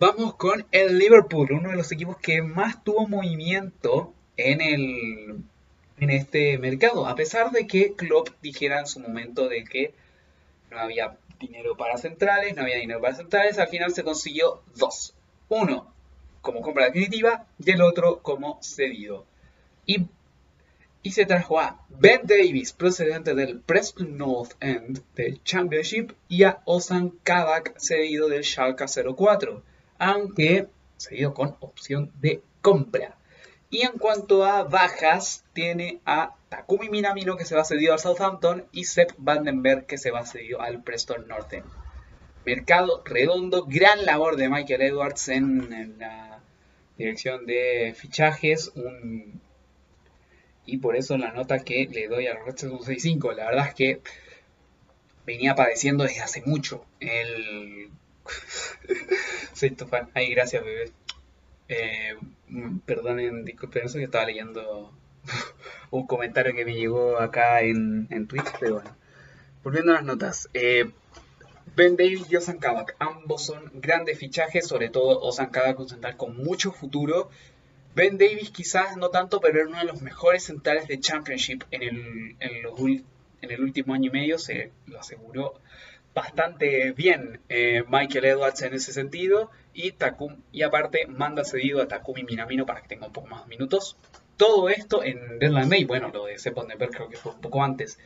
[0.00, 5.42] Vamos con el Liverpool, uno de los equipos que más tuvo movimiento en, el,
[5.98, 9.94] en este mercado, a pesar de que Klopp dijera en su momento de que
[10.70, 15.14] no había dinero para centrales, no había dinero para centrales, al final se consiguió dos.
[15.48, 15.92] Uno
[16.40, 19.26] como compra definitiva y el otro como cedido.
[19.86, 20.06] Y,
[21.02, 26.60] y se trajo a Ben Davis, procedente del Preston North End del Championship, y a
[26.64, 29.62] Ozan Kabak, cedido del Schalke 04,
[29.98, 33.16] aunque cedido con opción de compra.
[33.70, 38.66] Y en cuanto a bajas, tiene a Takumi Minamino que se va cedido al Southampton
[38.72, 41.64] y Sepp Vandenberg que se va cedido al Preston Northern.
[42.48, 46.40] Mercado redondo, gran labor de Michael Edwards en, la
[46.96, 48.72] dirección de fichajes.
[50.64, 53.32] Y por eso la nota que le doy al Red 65.
[53.32, 54.00] La verdad es que
[55.26, 56.86] venía padeciendo desde hace mucho.
[57.00, 57.90] El...
[59.52, 60.08] Soy tu fan.
[60.14, 60.90] Ay, gracias, bebé.
[61.68, 62.16] Eh,
[62.86, 64.90] perdonen, disculpen eso que estaba leyendo
[65.90, 68.96] un comentario que me llegó acá en, en Twitch, pero bueno.
[69.62, 70.48] Volviendo a las notas.
[70.54, 70.90] Eh,
[71.78, 76.16] ben Davis y Osan Kabak, ambos son grandes fichajes, sobre todo Osan Kabak un central
[76.16, 77.30] con mucho futuro.
[77.94, 82.36] Ben Davis quizás no tanto, pero era uno de los mejores centrales de Championship en
[82.40, 85.54] el, último año y medio, se lo aseguró
[86.14, 91.86] bastante bien eh, Michael Edwards en ese sentido y, Takum, y aparte manda cedido a
[91.86, 93.96] Takumi Minamino para que tenga un poco más minutos.
[94.36, 97.62] Todo esto en Deadline Day, bueno, lo de Sepp Vandenberg creo que fue un poco
[97.62, 98.00] antes.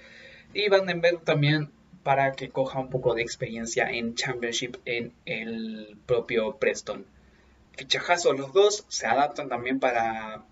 [0.53, 1.71] Y Vandenberg también
[2.03, 7.07] para que coja un poco de experiencia en Championship en el propio Preston.
[7.77, 10.45] fichajazos los dos, se adaptan también para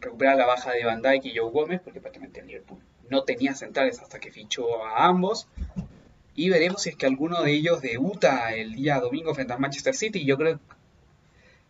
[0.00, 3.54] recuperar la baja de Van Dijk y Joe Gómez, porque prácticamente el Liverpool no tenía
[3.54, 5.48] centrales hasta que fichó a ambos.
[6.34, 9.94] Y veremos si es que alguno de ellos debuta el día domingo frente al Manchester
[9.94, 10.24] City.
[10.24, 10.60] Yo creo,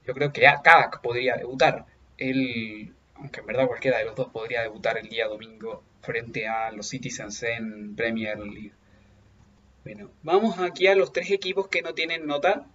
[0.07, 1.87] yo creo que Kavak podría debutar.
[2.19, 6.73] Él, aunque en verdad cualquiera de los dos podría debutar el día domingo frente a
[6.73, 8.73] los Citizens en Premier League.
[9.87, 12.67] Bueno, vamos aquí a los tres equipos que no tienen nota,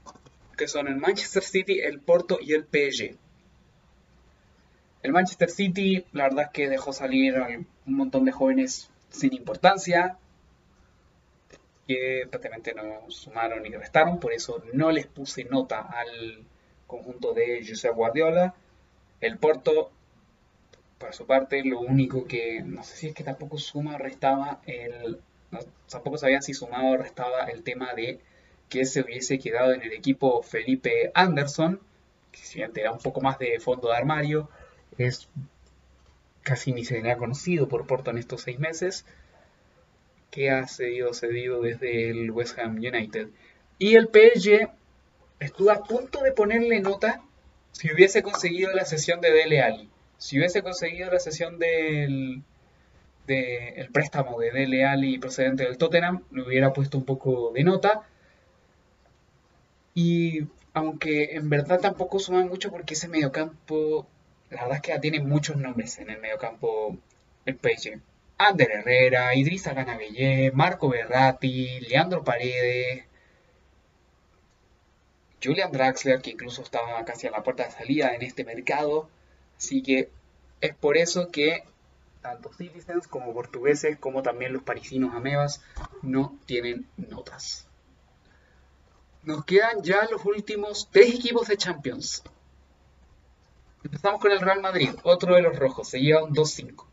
[0.56, 3.18] que son el Manchester City, el Porto y el PSG.
[5.04, 7.36] El Manchester City, la verdad es que dejó salir
[7.86, 10.20] un montón de jóvenes sin importancia,
[11.86, 16.46] que prácticamente no sumaron ni restaron, por eso no les puse nota al
[16.88, 18.56] conjunto de José Guardiola.
[19.20, 19.92] El Porto,
[20.98, 24.62] por su parte, lo único que no sé si es que tampoco suma o restaba
[24.66, 25.20] el.
[25.90, 28.20] Tampoco sabían si sumaba o restaba el tema de
[28.70, 31.80] que se hubiese quedado en el equipo Felipe Anderson,
[32.32, 34.50] que si bien te da un poco más de fondo de armario,
[34.98, 35.28] es
[36.44, 39.06] casi ni se ha conocido por Porto en estos seis meses,
[40.30, 43.28] que ha cedido, cedido desde el West Ham United.
[43.78, 44.70] Y el PSG
[45.40, 47.22] estuvo a punto de ponerle nota
[47.74, 49.90] si hubiese conseguido la sesión de Dele Alli.
[50.18, 52.44] Si hubiese conseguido la sesión del
[53.28, 57.64] de el préstamo de Dele Alli procedente del Tottenham, le hubiera puesto un poco de
[57.64, 58.04] nota.
[59.94, 64.08] Y aunque en verdad tampoco suma mucho porque ese mediocampo
[64.52, 66.98] la verdad es que ya tiene muchos nombres en el mediocampo
[67.46, 68.00] el PSG.
[68.38, 73.06] Ander Herrera, Idrissa Ganabellé, Marco Berratti, Leandro Paredes,
[75.44, 79.10] Julian Draxler, que incluso estaba casi a la puerta de salida en este mercado.
[79.58, 80.10] Así que
[80.60, 81.64] es por eso que
[82.22, 85.62] tanto Citizens como portugueses, como también los parisinos amebas,
[86.02, 87.68] no tienen notas.
[89.24, 92.24] Nos quedan ya los últimos tres equipos de Champions.
[93.84, 96.86] Empezamos con el Real Madrid, otro de los rojos, se lleva un 2-5.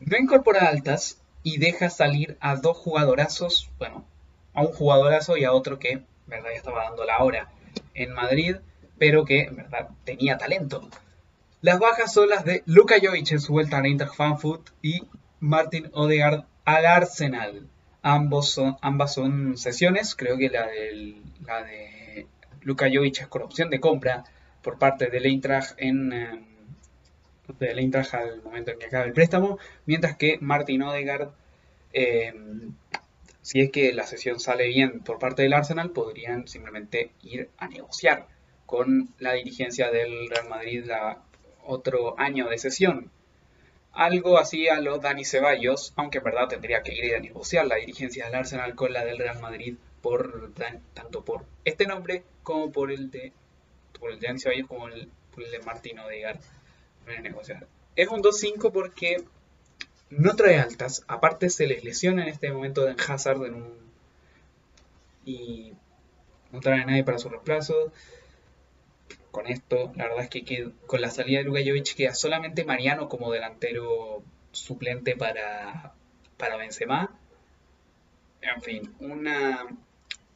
[0.00, 4.04] No altas y deja salir a dos jugadorazos, bueno,
[4.52, 7.50] a un jugadorazo y a otro que, en verdad, ya estaba dando la hora
[7.94, 8.56] en Madrid,
[8.98, 10.88] pero que, en verdad, tenía talento.
[11.62, 15.04] Las bajas son las de Luka Jovic en su vuelta a Eintracht Frankfurt y
[15.38, 17.68] Martin Odegaard al Arsenal.
[18.02, 20.66] Ambos son, ambas son sesiones, creo que la,
[21.46, 22.26] la de
[22.62, 24.24] Luka Jovic es con opción de compra
[24.60, 26.44] por parte del Eintracht en eh,
[27.60, 31.30] del al momento en que acaba el préstamo, mientras que Martin Odegaard,
[31.92, 32.34] eh,
[33.40, 37.68] si es que la sesión sale bien por parte del Arsenal, podrían simplemente ir a
[37.68, 38.26] negociar
[38.66, 41.22] con la dirigencia del Real Madrid la,
[41.64, 43.10] otro año de sesión.
[43.92, 47.76] Algo así a los Dani Ceballos, aunque en verdad tendría que ir a negociar la
[47.76, 50.52] dirigencia del Arsenal con la del Real Madrid por
[50.94, 53.32] tanto por este nombre como por el de
[54.00, 56.40] por el de Dani Ceballos como el, por el de Martín Odegaard.
[57.96, 59.22] Es un 2-5 porque
[60.10, 61.04] no trae altas.
[61.08, 63.76] Aparte se les lesiona en este momento de Hazard en un...
[65.24, 65.72] y
[66.52, 67.92] no trae a nadie para su reemplazo.
[69.32, 73.32] Con esto, la verdad es que, con la salida de Lugajovic queda solamente Mariano como
[73.32, 75.94] delantero suplente para,
[76.36, 77.18] para Benzema.
[78.42, 79.66] En fin, una,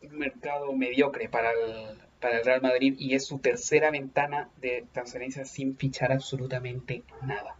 [0.03, 4.87] un mercado mediocre para el, para el Real Madrid y es su tercera ventana de
[4.93, 7.55] transferencia sin fichar absolutamente nada.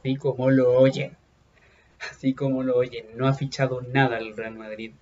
[0.00, 1.16] Así como lo oyen.
[2.10, 3.06] Así como lo oyen.
[3.16, 4.92] No ha fichado nada el Real Madrid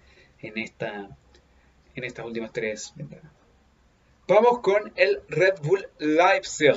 [0.40, 1.16] en, esta,
[1.94, 3.35] en estas últimas tres ventanas.
[4.28, 6.74] Vamos con el Red Bull Leipzig.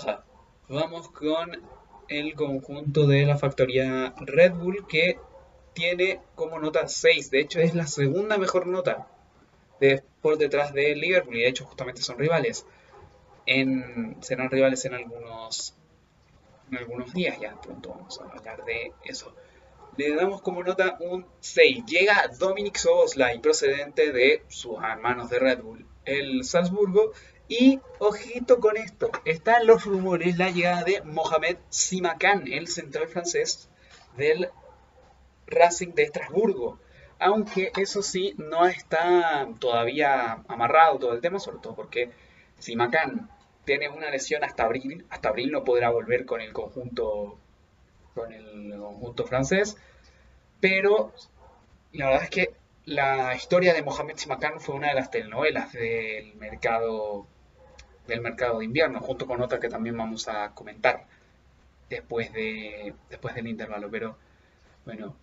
[0.67, 1.59] Vamos con
[2.07, 5.17] el conjunto de la factoría Red Bull que
[5.73, 7.31] tiene como nota 6.
[7.31, 9.07] De hecho es la segunda mejor nota
[10.21, 12.67] por detrás de Liverpool y de hecho justamente son rivales.
[13.47, 15.73] Serán rivales en algunos,
[16.69, 19.33] en algunos días, ya pronto vamos a hablar de eso.
[19.97, 21.83] Le damos como nota un 6.
[21.87, 27.11] Llega Dominic Soboslai, procedente de sus hermanos de Red Bull, el Salzburgo.
[27.49, 33.69] Y ojito con esto, están los rumores la llegada de Mohamed Simakan, el central francés
[34.15, 34.49] del
[35.47, 36.77] Racing de Estrasburgo.
[37.17, 42.11] Aunque eso sí no está todavía amarrado todo el tema, sobre todo porque
[42.59, 43.31] si Macan
[43.65, 47.39] tiene una lesión hasta abril, hasta abril no podrá volver con el conjunto
[48.13, 49.75] con el conjunto francés,
[50.59, 51.13] pero
[51.93, 52.53] la verdad es que
[52.85, 57.27] la historia de Mohamed Simakan fue una de las telenovelas del mercado
[58.09, 61.05] del mercado de invierno, junto con otra que también vamos a comentar
[61.89, 64.17] después de después del intervalo, pero
[64.85, 65.15] bueno,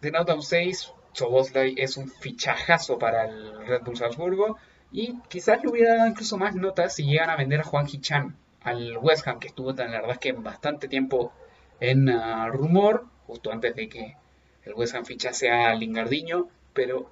[0.00, 4.58] de un 6, Soboslai es un fichajazo para el Red Bull Salzburgo
[4.92, 8.36] Y quizás le hubiera dado incluso más notas si llegan a vender a Juan Chan
[8.62, 11.32] al West Ham, que estuvo tan, la verdad que bastante tiempo
[11.80, 14.16] en uh, rumor, justo antes de que
[14.64, 17.10] el West Ham fichase a Lingardiño, pero,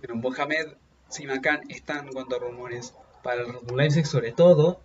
[0.00, 0.74] pero Mohamed
[1.08, 4.80] Simakan están cuanto a rumores para el Red Bull Leipzig, sobre todo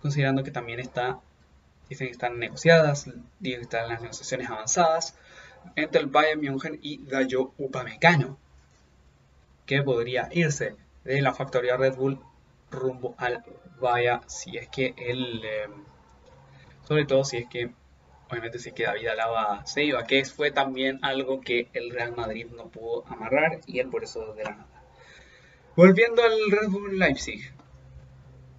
[0.00, 1.20] considerando que también está,
[1.88, 3.04] dicen que están negociadas,
[3.38, 5.16] dicen que están las negociaciones avanzadas
[5.76, 8.38] entre el Bayern München y Dayo Upamecano,
[9.66, 12.20] que podría irse de la factoría Red Bull
[12.70, 13.44] rumbo al
[13.80, 15.68] Bayern si es que él, eh,
[16.86, 17.70] sobre todo si es que,
[18.30, 22.14] obviamente si es que David Alaba se iba, que fue también algo que el Real
[22.14, 24.66] Madrid no pudo amarrar y él por eso de la nada.
[25.76, 27.52] Volviendo al Red Bull Leipzig,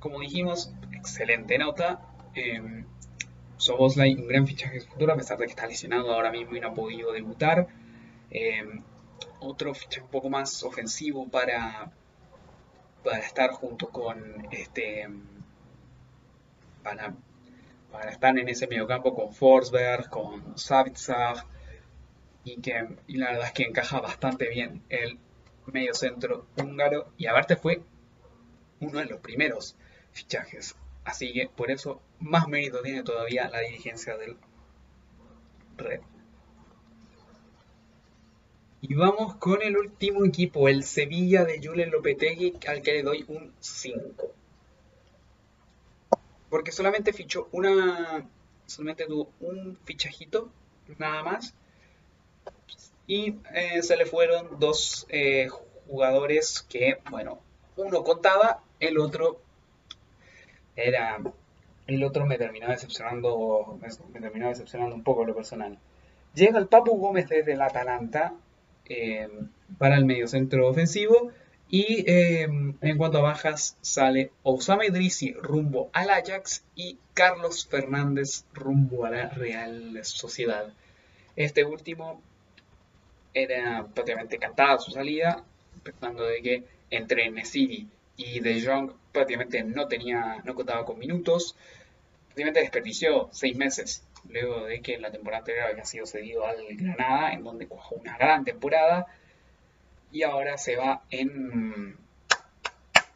[0.05, 1.99] como dijimos, excelente nota.
[2.35, 6.67] Eh, un gran fichaje futuro, a pesar de que está lesionado ahora mismo y no
[6.67, 7.67] ha podido debutar.
[8.29, 8.63] Eh,
[9.39, 11.91] otro fichaje un poco más ofensivo para,
[13.03, 15.09] para estar junto con este.
[16.83, 17.15] Para,
[17.91, 21.37] para estar en ese mediocampo con Forsberg, con Savitzer.
[22.43, 25.17] Y, que, y la verdad es que encaja bastante bien el
[25.65, 27.11] medio centro húngaro.
[27.17, 27.81] Y aparte fue
[28.81, 29.75] uno de los primeros
[30.15, 30.75] fichajes.
[31.03, 34.37] Así que por eso más mérito tiene todavía la dirigencia del
[35.77, 36.01] Red.
[38.81, 43.25] Y vamos con el último equipo, el Sevilla de Julen Lopetegui, al que le doy
[43.27, 44.31] un 5.
[46.49, 48.29] Porque solamente fichó una.
[48.65, 50.51] Solamente tuvo un fichajito,
[50.97, 51.55] nada más.
[53.07, 55.49] Y eh, se le fueron dos eh,
[55.87, 57.39] jugadores que, bueno,
[57.75, 59.41] uno contaba, el otro
[60.75, 61.19] era
[61.87, 63.79] el otro me terminó decepcionando
[64.13, 65.77] me terminó decepcionando un poco lo personal.
[66.33, 68.33] Llega el Papu Gómez desde el Atalanta
[68.87, 69.29] eh,
[69.77, 71.31] para el mediocentro ofensivo
[71.69, 78.45] y eh, en cuanto a bajas sale Osama Idrisi rumbo al Ajax y Carlos Fernández
[78.53, 80.73] rumbo a la Real Sociedad.
[81.35, 82.21] Este último
[83.33, 85.43] era prácticamente cantada su salida
[85.83, 87.29] pensando de que entre
[88.17, 91.55] y De Jong prácticamente no tenía, no contaba con minutos,
[92.27, 97.33] prácticamente desperdició seis meses luego de que la temporada anterior había sido cedido al Granada,
[97.33, 99.05] en donde cuajó una gran temporada,
[100.11, 101.97] y ahora se va en,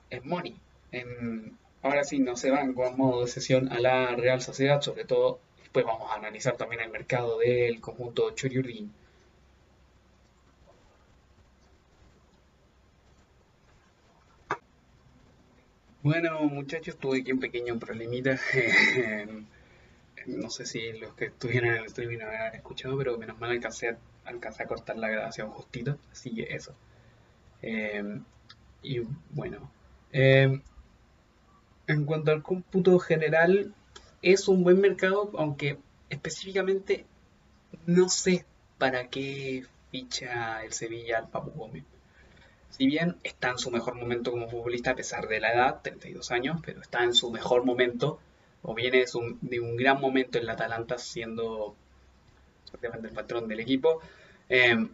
[0.09, 0.55] en Money.
[0.91, 5.05] En, ahora sí, no se van con modo de sesión a la Real Sociedad, sobre
[5.05, 8.93] todo, después vamos a analizar también el mercado del conjunto Choriurdin.
[16.01, 18.39] Bueno, muchachos, tuve aquí un pequeño problemita.
[20.27, 23.89] no sé si los que estuvieron en el streaming habrán escuchado, pero menos mal alcancé
[23.89, 25.97] a, alcancé a cortar la grabación justito.
[26.09, 26.73] Así que eso.
[27.61, 28.23] Em,
[28.81, 29.69] y bueno,
[30.13, 30.61] em,
[31.87, 33.73] en cuanto al cómputo general,
[34.21, 37.05] es un buen mercado, aunque específicamente
[37.85, 38.45] no sé
[38.77, 41.83] para qué ficha el Sevilla al Papu Gómez.
[42.69, 46.31] Si bien está en su mejor momento como futbolista a pesar de la edad, 32
[46.31, 48.19] años, pero está en su mejor momento,
[48.61, 49.05] o viene
[49.41, 51.75] de un, gran momento en la Atalanta siendo
[52.81, 54.01] el patrón del equipo.
[54.49, 54.87] Eh,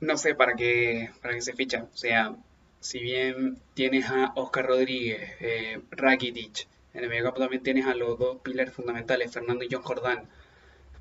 [0.00, 1.86] no sé para qué, para qué se ficha.
[1.92, 2.34] O sea,
[2.80, 8.18] si bien tienes a Oscar Rodríguez, eh, Rakitic, en el mediocampo también tienes a los
[8.18, 10.28] dos pilares fundamentales, Fernando y John Jordán.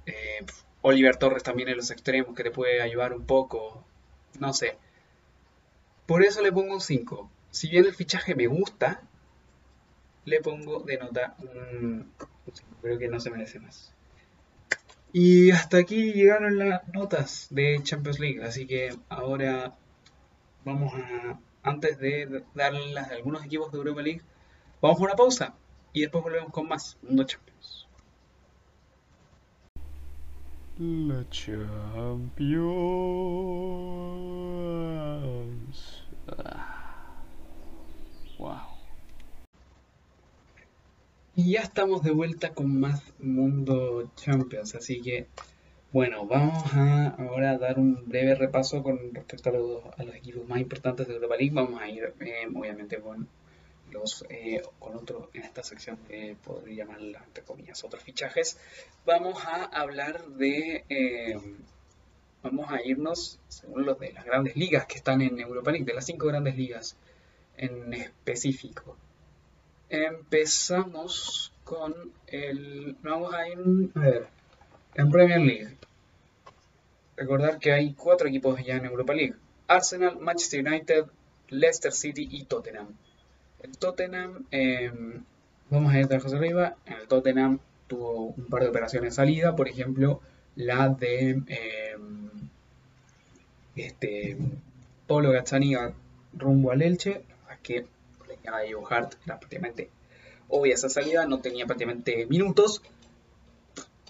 [0.05, 0.45] Eh,
[0.81, 3.83] Oliver Torres también en los extremos que te puede ayudar un poco.
[4.39, 4.77] No sé.
[6.09, 7.29] Por eso le pongo un 5.
[7.51, 9.03] Si bien el fichaje me gusta,
[10.25, 12.11] le pongo de nota un
[12.51, 12.71] 5.
[12.81, 13.93] Creo que no se merece más.
[15.13, 18.43] Y hasta aquí llegaron las notas de Champions League.
[18.43, 19.75] Así que ahora
[20.65, 24.23] vamos a, antes de darles a algunos equipos de Europa League,
[24.81, 25.53] vamos a una pausa
[25.93, 27.87] y después volvemos con más Mundo Champions.
[30.79, 32.59] La Champions.
[41.39, 45.27] Y ya estamos de vuelta con más Mundo Champions, así que
[45.93, 50.45] bueno, vamos a ahora dar un breve repaso con respecto a los, a los equipos
[50.49, 51.53] más importantes de Europa League.
[51.53, 53.25] Vamos a ir eh, obviamente con
[53.89, 58.59] los eh, con otro en esta sección que podría llamar entre comillas otros fichajes.
[59.05, 61.39] Vamos a hablar de eh,
[62.43, 65.93] vamos a irnos según los de las grandes ligas que están en Europa League, de
[65.93, 66.97] las cinco grandes ligas
[67.55, 68.97] en específico.
[69.89, 71.95] Empezamos con
[72.27, 72.95] el.
[73.01, 73.57] Vamos a ir.
[74.95, 75.77] En Premier League.
[77.17, 79.35] Recordar que hay cuatro equipos ya en Europa League:
[79.67, 81.05] Arsenal, Manchester United,
[81.49, 82.87] Leicester City y Tottenham.
[83.61, 85.23] El Tottenham, em,
[85.69, 89.15] vamos a ir de abajo arriba, en el Tottenham tuvo un par de operaciones de
[89.15, 90.21] salida, por ejemplo,
[90.55, 92.29] la de em,
[93.75, 94.37] este,
[95.07, 95.75] Pablo Gazzani
[96.33, 97.23] rumbo al Elche,
[97.63, 97.85] que
[98.57, 99.89] de Joe Hart era prácticamente
[100.47, 102.81] obvia esa salida, no tenía prácticamente minutos,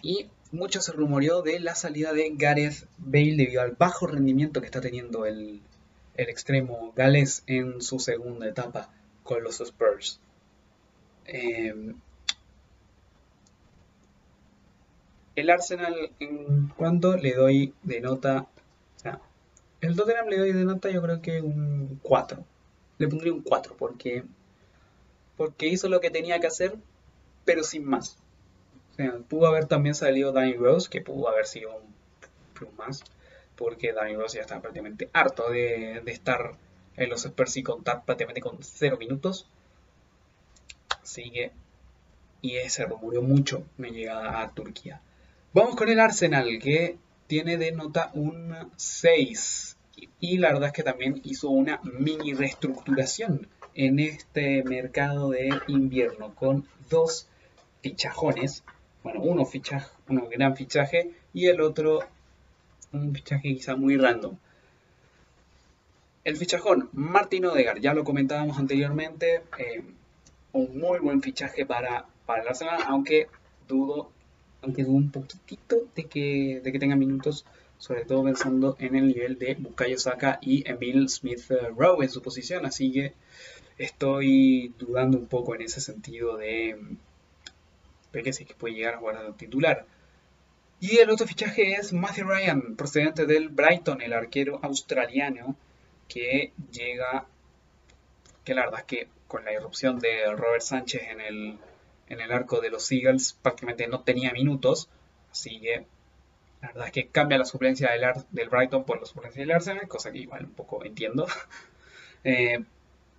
[0.02, 4.66] y mucho se rumoreó de la salida de Gareth Bale debido al bajo rendimiento que
[4.66, 5.62] está teniendo el,
[6.16, 8.90] el extremo gales en su segunda etapa
[9.24, 10.20] con los Spurs.
[11.26, 11.94] Eh,
[15.36, 18.48] el Arsenal, en cuanto le doy de nota,
[18.96, 19.22] sea,
[19.82, 22.44] el Tottenham le doy de nota yo creo que un 4.
[23.00, 24.24] Le pondría un 4 porque,
[25.36, 26.76] porque hizo lo que tenía que hacer,
[27.46, 28.18] pero sin más
[29.28, 31.94] pudo haber también salido Danny Rose, que pudo haber sido un
[32.54, 33.04] plus más,
[33.56, 36.56] porque Danny Rose ya estaba prácticamente harto de, estar
[36.98, 39.48] en los Spurs y contar prácticamente con 0 minutos.
[41.02, 41.52] Así que,
[42.42, 45.02] y ese murió mucho mi llegada a Turquía.
[45.54, 46.98] Vamos con el Arsenal, que
[47.28, 49.78] tiene de nota un 6.
[50.20, 56.34] Y la verdad es que también hizo una mini reestructuración en este mercado de invierno
[56.36, 57.28] con dos
[57.82, 58.64] fichajones
[59.04, 62.02] bueno, uno fichaje, uno gran fichaje y el otro
[62.92, 64.36] un fichaje quizá muy random.
[66.24, 69.84] El fichajón Martin Odegar, ya lo comentábamos anteriormente, eh,
[70.52, 72.48] un muy buen fichaje para, para el
[72.88, 73.28] aunque
[73.68, 74.12] dudo,
[74.62, 77.46] aunque dudo un poquitito de que, de que tenga minutos,
[77.80, 82.22] sobre todo pensando en el nivel de Bukayo Saka y Emil Smith Rowe en su
[82.22, 83.14] posición, así que
[83.78, 86.78] estoy dudando un poco en ese sentido de,
[88.32, 89.86] sí que puede llegar a jugar de titular.
[90.82, 95.56] Y el otro fichaje es Matthew Ryan, procedente del Brighton, el arquero australiano,
[96.10, 97.28] que llega,
[98.44, 101.58] que la verdad es que con la irrupción de Robert Sánchez en el,
[102.10, 104.90] en el arco de los Eagles prácticamente no tenía minutos,
[105.32, 105.86] así que
[106.62, 108.02] la verdad es que cambia la suplencia del,
[108.32, 111.28] del Brighton por la suplencia del Arsenal, cosa que igual un poco entiendo.
[112.26, 112.66] Eh,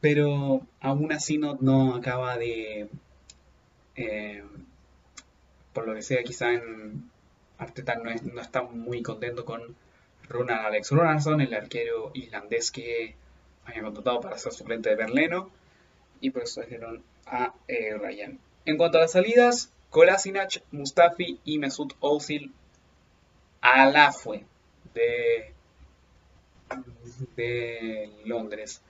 [0.03, 2.91] pero aún así no, no acaba de...
[3.97, 4.45] Eh,
[5.73, 7.11] por lo que sea, quizá en
[7.57, 9.75] Arteta no, está muy contento con
[10.29, 13.15] Ronald Alex Runarsson, el arquero islandés que
[13.65, 15.51] había contratado para ser suplente de Berleno,
[16.21, 18.39] y por eso trajeron a eh, Ryan.
[18.67, 22.53] En cuanto a las salidas, Kolasinac, Mustafi y Mesut Ozil
[23.61, 24.45] a la fue
[24.95, 25.53] de,
[27.37, 28.83] de Londres.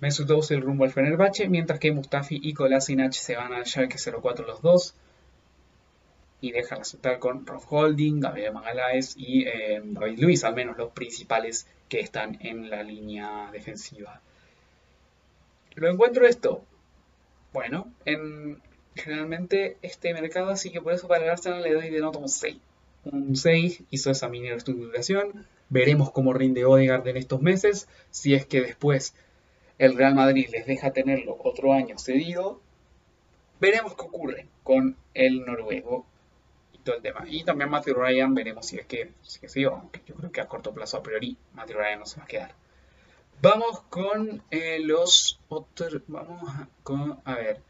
[0.00, 4.46] Mesut Ozil rumbo al Fenerbahce, mientras que Mustafi y Kolasinac se van al Schalke 04
[4.46, 4.94] los dos
[6.42, 10.90] y deja central con Rob Holding, Gabriel Magaláes y eh, David Luis, al menos los
[10.90, 14.20] principales que están en la línea defensiva.
[15.76, 16.64] Lo encuentro esto.
[17.52, 18.60] Bueno, en,
[18.96, 22.28] generalmente este mercado, así que por eso para el Arsenal le doy de nota un
[22.28, 22.56] 6.
[23.04, 25.46] Un 6 hizo esa mini reestructuración.
[25.68, 27.88] Veremos cómo rinde Odegaard en estos meses.
[28.10, 29.14] Si es que después
[29.78, 32.60] el Real Madrid les deja tenerlo otro año cedido,
[33.60, 36.06] veremos qué ocurre con el noruego
[36.90, 37.24] el tema.
[37.28, 40.48] Y también Matthew Ryan, veremos si es que si es aunque yo creo que a
[40.48, 42.54] corto plazo a priori Matthew Ryan no se va a quedar.
[43.40, 46.50] Vamos con eh, los otros, vamos
[46.82, 47.60] con, a ver,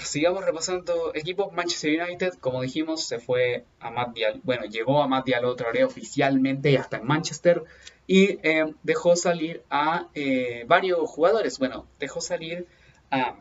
[0.00, 5.08] sigamos repasando equipos Manchester United, como dijimos, se fue a Matt Dial, bueno, llegó a
[5.08, 7.64] Matt Diallo otra vez oficialmente hasta en Manchester
[8.06, 12.66] y eh, dejó salir a eh, varios jugadores, bueno, dejó salir
[13.10, 13.36] a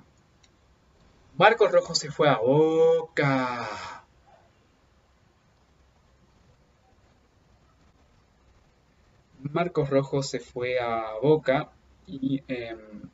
[1.37, 3.67] Marcos Rojo se fue a Boca.
[9.39, 11.71] Marcos Rojo se fue a Boca
[12.05, 13.09] y em,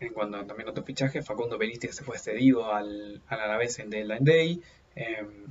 [0.00, 4.24] en cuanto también otro fichaje, Facundo Benítez se fue cedido al, al Alavés en Deadline
[4.24, 4.62] Day
[4.94, 5.46] em,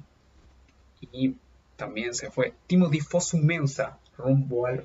[1.12, 1.36] y
[1.76, 4.84] también se fue Timothy Fosumensa rumbo al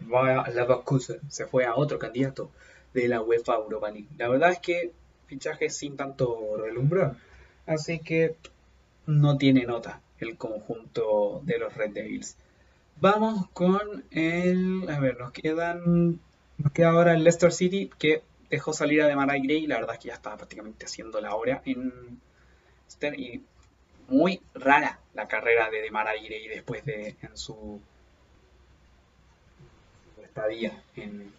[0.54, 2.50] Leverkusen, se fue a otro candidato
[2.92, 4.08] de la UEFA Europa League.
[4.18, 4.92] La verdad es que
[5.26, 7.16] fichaje sin tanto relumbrar,
[7.66, 8.36] así que
[9.06, 12.36] no tiene nota el conjunto de los Red Devils.
[13.00, 14.88] Vamos con el.
[14.88, 16.20] A ver, nos quedan.
[16.58, 19.66] Nos queda ahora el Leicester City que dejó salir a Demarai Gray.
[19.66, 22.20] La verdad es que ya estaba prácticamente haciendo la hora en
[23.16, 23.42] Y
[24.08, 27.80] muy rara la carrera de Demarai Gray después de en su,
[30.22, 31.32] estadía en,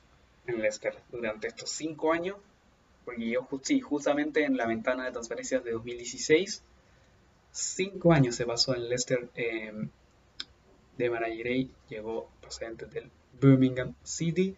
[0.48, 2.38] en Leicester durante estos cinco años.
[3.06, 6.64] Porque yo sí, justamente en la ventana de transferencias de 2016,
[7.52, 9.30] cinco años se pasó en Leicester.
[9.36, 9.88] Eh,
[10.98, 13.10] de Gray llegó procedente del
[13.40, 14.56] Birmingham City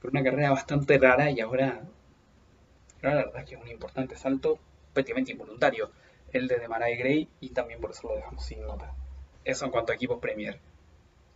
[0.00, 1.82] por una carrera bastante rara y ahora,
[3.02, 4.58] la verdad es que es un importante salto
[4.92, 5.90] prácticamente involuntario
[6.32, 8.94] el de Demarai Gray y también por eso lo dejamos sin nota.
[9.44, 10.58] Eso en cuanto a equipos Premier.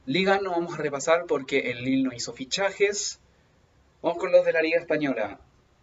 [0.06, 3.20] Liga no vamos a repasar porque el Lille no hizo fichajes.
[4.02, 5.38] Vamos con los de la Liga Española.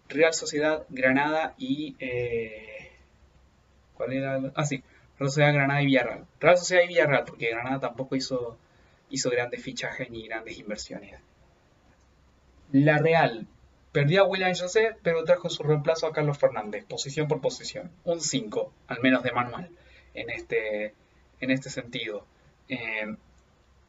[0.09, 1.95] Real Sociedad, Granada y...
[1.99, 2.91] Eh,
[3.93, 4.41] ¿Cuál era?
[4.55, 4.83] Ah, sí.
[5.19, 6.25] Real Sociedad, Granada y Villarreal.
[6.39, 8.57] Real Sociedad y Villarreal porque Granada tampoco hizo,
[9.09, 11.19] hizo grandes fichajes ni grandes inversiones.
[12.85, 13.47] La Real
[13.91, 17.91] perdió a William José, pero trajo su reemplazo a Carlos Fernández, posición por posición.
[18.03, 19.69] Un 5, al menos de manual,
[20.13, 20.93] en este,
[21.39, 22.25] en este sentido.
[22.69, 23.15] Eh,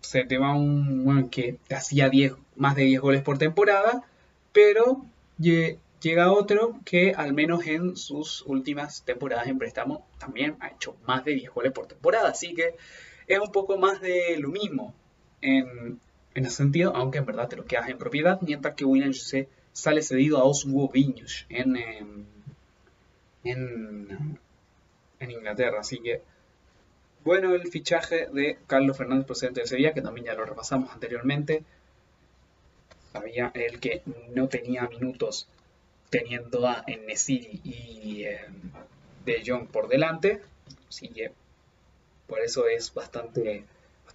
[0.01, 4.05] se te va un bueno, que hacía 10, más de 10 goles por temporada,
[4.53, 5.05] pero
[5.36, 11.24] llega otro que al menos en sus últimas temporadas en préstamo también ha hecho más
[11.24, 12.76] de 10 goles por temporada, así que
[13.26, 14.95] es un poco más de lo mismo
[15.43, 16.01] en,
[16.34, 20.02] ese sentido, aunque en verdad te lo quedas en propiedad, mientras que William José sale
[20.02, 22.24] cedido a Oswo Viños en, em,
[23.44, 24.38] en,
[25.20, 26.22] en Inglaterra, así que
[27.24, 31.62] bueno, el fichaje de Carlos Fernández procedente de Sevilla, que también ya lo repasamos anteriormente.
[33.12, 34.02] Sabía el que
[34.34, 35.48] no tenía minutos
[36.10, 38.40] teniendo a Nesiri y eh,
[39.26, 40.40] De Jong por delante.
[40.88, 41.32] Así que
[42.26, 43.64] por eso es bastante,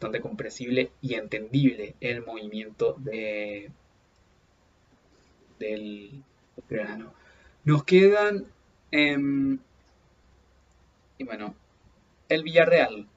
[0.04, 3.72] bastante comprensible y entendible el movimiento de,
[5.60, 6.22] del
[6.70, 7.14] grano.
[7.64, 8.46] Nos quedan.
[8.92, 9.60] Em,
[11.18, 11.56] y bueno,
[12.28, 13.08] el Villarreal.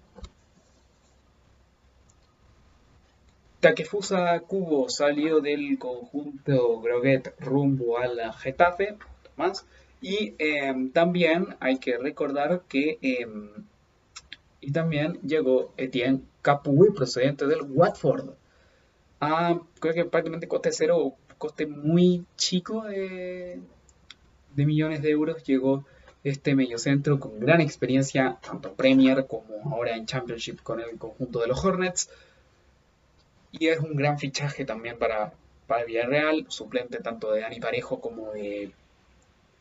[3.58, 8.96] Takefusa Kubo salió del conjunto Groguet rumbo al Getafe.
[9.36, 9.66] Más.
[10.00, 13.65] Y em, también hay que recordar que em,
[14.66, 18.30] y también llegó Etienne Capuy procedente del Watford.
[19.20, 23.60] Creo que prácticamente coste cero, coste muy chico de,
[24.56, 25.44] millones de euros.
[25.44, 25.84] Llegó
[26.24, 31.46] este mediocentro con gran experiencia, tanto Premier como ahora en Championship con el conjunto de
[31.46, 32.10] los Hornets.
[33.52, 35.32] Y es un gran fichaje también para,
[35.68, 38.72] para Villarreal, suplente tanto de Dani Parejo como de.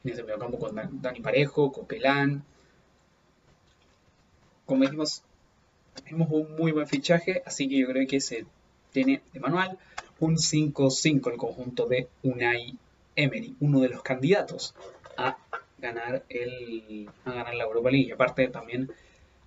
[0.03, 2.43] En ese medio campo con Dani Parejo, Coquelán.
[4.65, 5.23] Como dijimos,
[6.03, 8.45] tenemos un muy buen fichaje, así que yo creo que se
[8.91, 9.77] tiene de manual
[10.19, 12.77] un 5-5 el conjunto de Unai
[13.15, 14.73] Emery, uno de los candidatos
[15.17, 15.37] a
[15.77, 18.07] ganar el a ganar la Europa League.
[18.07, 18.91] Y aparte también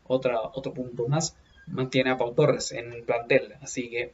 [0.07, 4.12] otra, otro punto más, mantiene a Pau Torres en el plantel, así que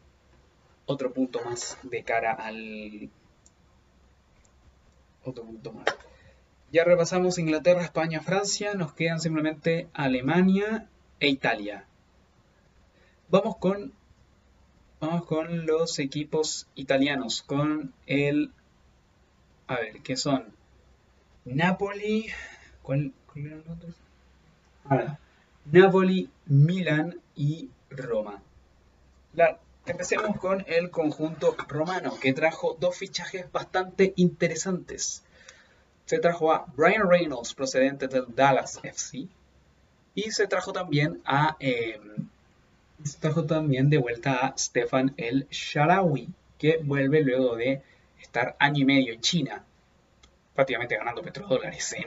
[0.86, 3.09] otro punto más de cara al
[5.24, 5.86] otro punto más.
[6.72, 10.88] Ya repasamos Inglaterra, España, Francia, nos quedan simplemente Alemania
[11.20, 11.84] e Italia.
[13.28, 13.92] Vamos con
[15.00, 18.50] vamos con los equipos italianos, con el
[19.66, 20.52] a ver, ¿qué son?
[21.44, 22.26] Napoli.
[22.82, 23.12] ¿Cuál,
[25.64, 28.42] Napoli, Milan y Roma.
[29.86, 35.22] empecemos con el conjunto romano, que trajo dos fichajes bastante interesantes.
[36.04, 39.28] Se trajo a Brian Reynolds, procedente del Dallas FC,
[40.14, 42.28] y se trajo también a em,
[43.02, 47.82] se trajo también de vuelta a Stefan El Sharawi, que vuelve luego de
[48.20, 49.64] estar año y medio en China
[50.54, 52.06] prácticamente ganando petrodólares en,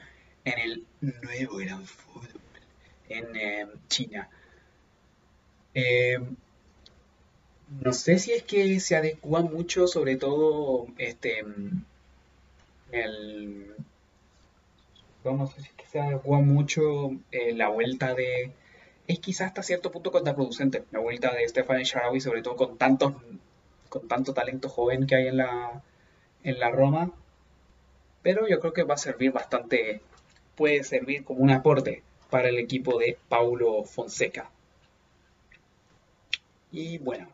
[0.44, 2.28] en el nuevo gran fútbol
[3.08, 4.28] en em, China.
[5.74, 6.36] Em,
[7.80, 11.44] no sé si es que se adecua mucho, sobre todo este
[12.92, 13.74] el
[15.34, 18.52] no sé si es que se adecua mucho eh, la vuelta de
[19.06, 23.14] es quizás hasta cierto punto contraproducente la vuelta de Stefan Sharawi sobre todo con tantos
[23.88, 25.82] con tanto talento joven que hay en la
[26.42, 27.12] en la Roma
[28.26, 30.00] pero yo creo que va a servir bastante,
[30.56, 34.50] puede servir como un aporte para el equipo de Paulo Fonseca.
[36.72, 37.28] Y bueno,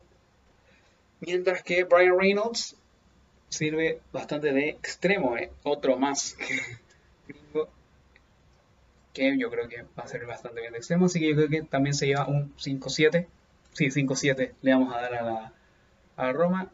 [1.21, 2.77] mientras que Brian Reynolds
[3.49, 5.51] sirve bastante de extremo, ¿eh?
[5.63, 6.37] otro más
[9.13, 11.49] que yo creo que va a servir bastante bien de extremo, así que yo creo
[11.49, 13.27] que también se lleva un 5-7,
[13.73, 15.53] sí, 5-7 le vamos a dar a la,
[16.17, 16.71] a Roma,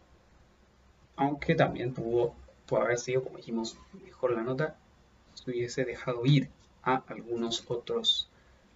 [1.17, 2.37] aunque también tuvo
[2.67, 4.77] puede haber sido, como dijimos, mejor la nota
[5.35, 6.51] si hubiese dejado ir
[6.83, 8.29] a algunos otros,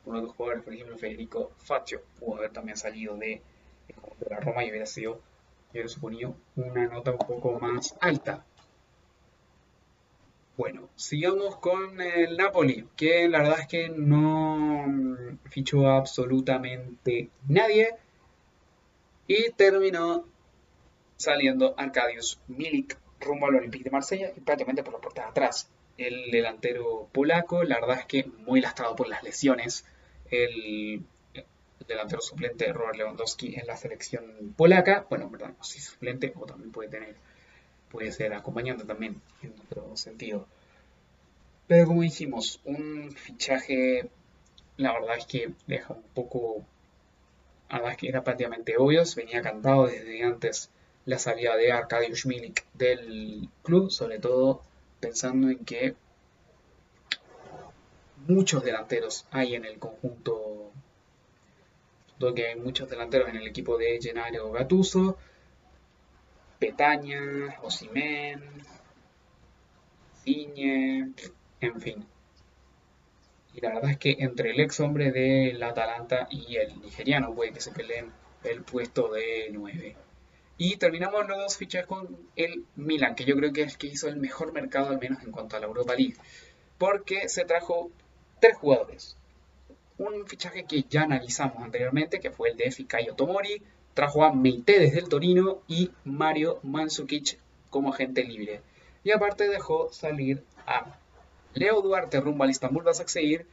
[0.07, 3.43] otros jugadores, por ejemplo Federico Faccio pudo haber también salido de,
[3.89, 5.21] de la Roma y hubiera sido, yo
[5.73, 8.45] hubiera suponido, una nota un poco más alta.
[10.63, 14.87] Bueno, sigamos con el Napoli, que la verdad es que no
[15.51, 17.97] fichó absolutamente nadie
[19.27, 20.25] y terminó
[21.17, 25.69] saliendo Arkadiusz Milik rumbo al Olympique de Marsella y prácticamente por la puerta de atrás.
[25.99, 29.85] El delantero polaco, la verdad es que muy lastrado por las lesiones.
[30.31, 31.05] El,
[31.89, 35.09] delantero suplente Robert Lewandowski en la selección polaca.
[35.11, 37.17] Bueno, en verdad, no sé si suplente o también puede tener,
[37.93, 40.47] puede ser acompañante también en otro sentido.
[41.69, 44.09] Pero como dijimos, un fichaje,
[44.79, 46.65] la verdad es que deja un poco,
[47.69, 50.71] la verdad es que era prácticamente obvio, venía cantado desde antes
[51.05, 54.63] la salida de Arkadiusz Milik del club, sobre todo
[55.01, 55.95] pensando en que
[58.27, 60.71] muchos delanteros hay en el conjunto,
[62.37, 65.19] que hay muchos delanteros en el equipo de Gennaro Gattuso,
[66.63, 68.41] Petaña, Osimen,
[70.23, 71.13] Ciñe,
[71.61, 72.07] en fin.
[73.53, 77.53] Y la verdad es que entre el ex hombre del Atalanta y el nigeriano puede
[77.53, 78.13] que se peleen
[78.45, 79.97] el puesto de 9.
[80.57, 83.89] Y terminamos los dos fichajes con el Milan, que yo creo que es el que
[83.89, 86.15] hizo el mejor mercado, al menos en cuanto a la Europa League.
[86.79, 87.91] Porque se trajo
[88.39, 89.17] tres jugadores.
[89.99, 93.61] Un fichaje que ya analizamos anteriormente, que fue el de Fikayo Tomori.
[93.95, 97.39] Trajo a Meite desde el Torino y Mario Mandzukic
[97.71, 98.61] como agente libre.
[99.05, 100.97] Y aparte dejó salir a
[101.55, 103.47] Leo Duarte rumbo al Istanbul Basaksehir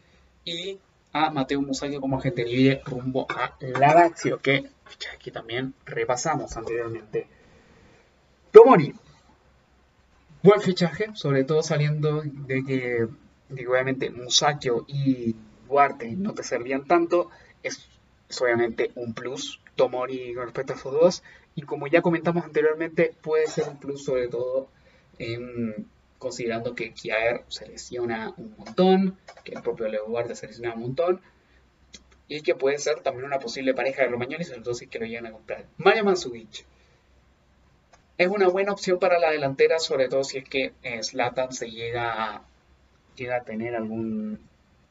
[0.45, 0.79] y
[1.11, 4.69] a Mateo Musacchio como agente libre rumbo a Lazio, que
[5.13, 7.27] aquí también repasamos anteriormente.
[8.51, 8.93] Tomori,
[10.43, 13.07] buen fichaje, sobre todo saliendo de que,
[13.67, 15.35] obviamente Musacchio y
[15.67, 17.29] Duarte no te servían tanto,
[17.63, 17.87] es,
[18.39, 21.23] obviamente un plus Tomori con respecto a esos dos,
[21.55, 24.67] y como ya comentamos anteriormente, puede ser un plus sobre todo
[26.17, 30.81] considerando que Kiaer se lesiona un montón, que el propio Leo Duarte se lesiona un
[30.81, 31.21] montón,
[32.27, 35.05] y que puede ser también una posible pareja de Romagnoli, sobre todo si que lo
[35.05, 35.65] llegan a comprar.
[35.77, 36.65] Mario Mansukic
[38.17, 42.35] es una buena opción para la delantera, sobre todo si es que Slatan se llega
[42.35, 42.41] a,
[43.15, 44.39] llega a tener algún,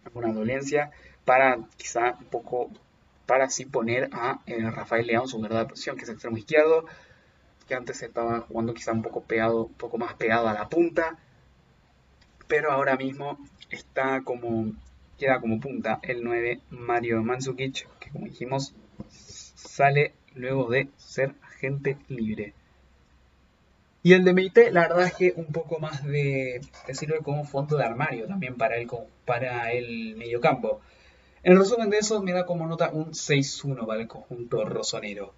[0.05, 0.91] alguna dolencia,
[1.27, 2.71] para quizá un poco,
[3.29, 6.87] para así poner a eh, Rafael León, su verdadera posición, que es extremo izquierdo,
[7.69, 11.19] que antes estaba jugando quizá un poco un poco más pegado a la punta,
[12.47, 14.73] pero ahora mismo está como
[15.19, 18.75] queda como punta el 9 Mario Mandzukic, que como dijimos
[19.11, 22.55] sale luego de ser agente libre.
[24.03, 26.63] Y el de Meite, la verdad es que un poco más de.
[26.87, 28.89] Te sirve como fondo de armario también para el,
[29.27, 30.81] para el mediocampo.
[31.43, 35.33] En resumen de eso, me da como nota un 6-1 para el conjunto rosonero.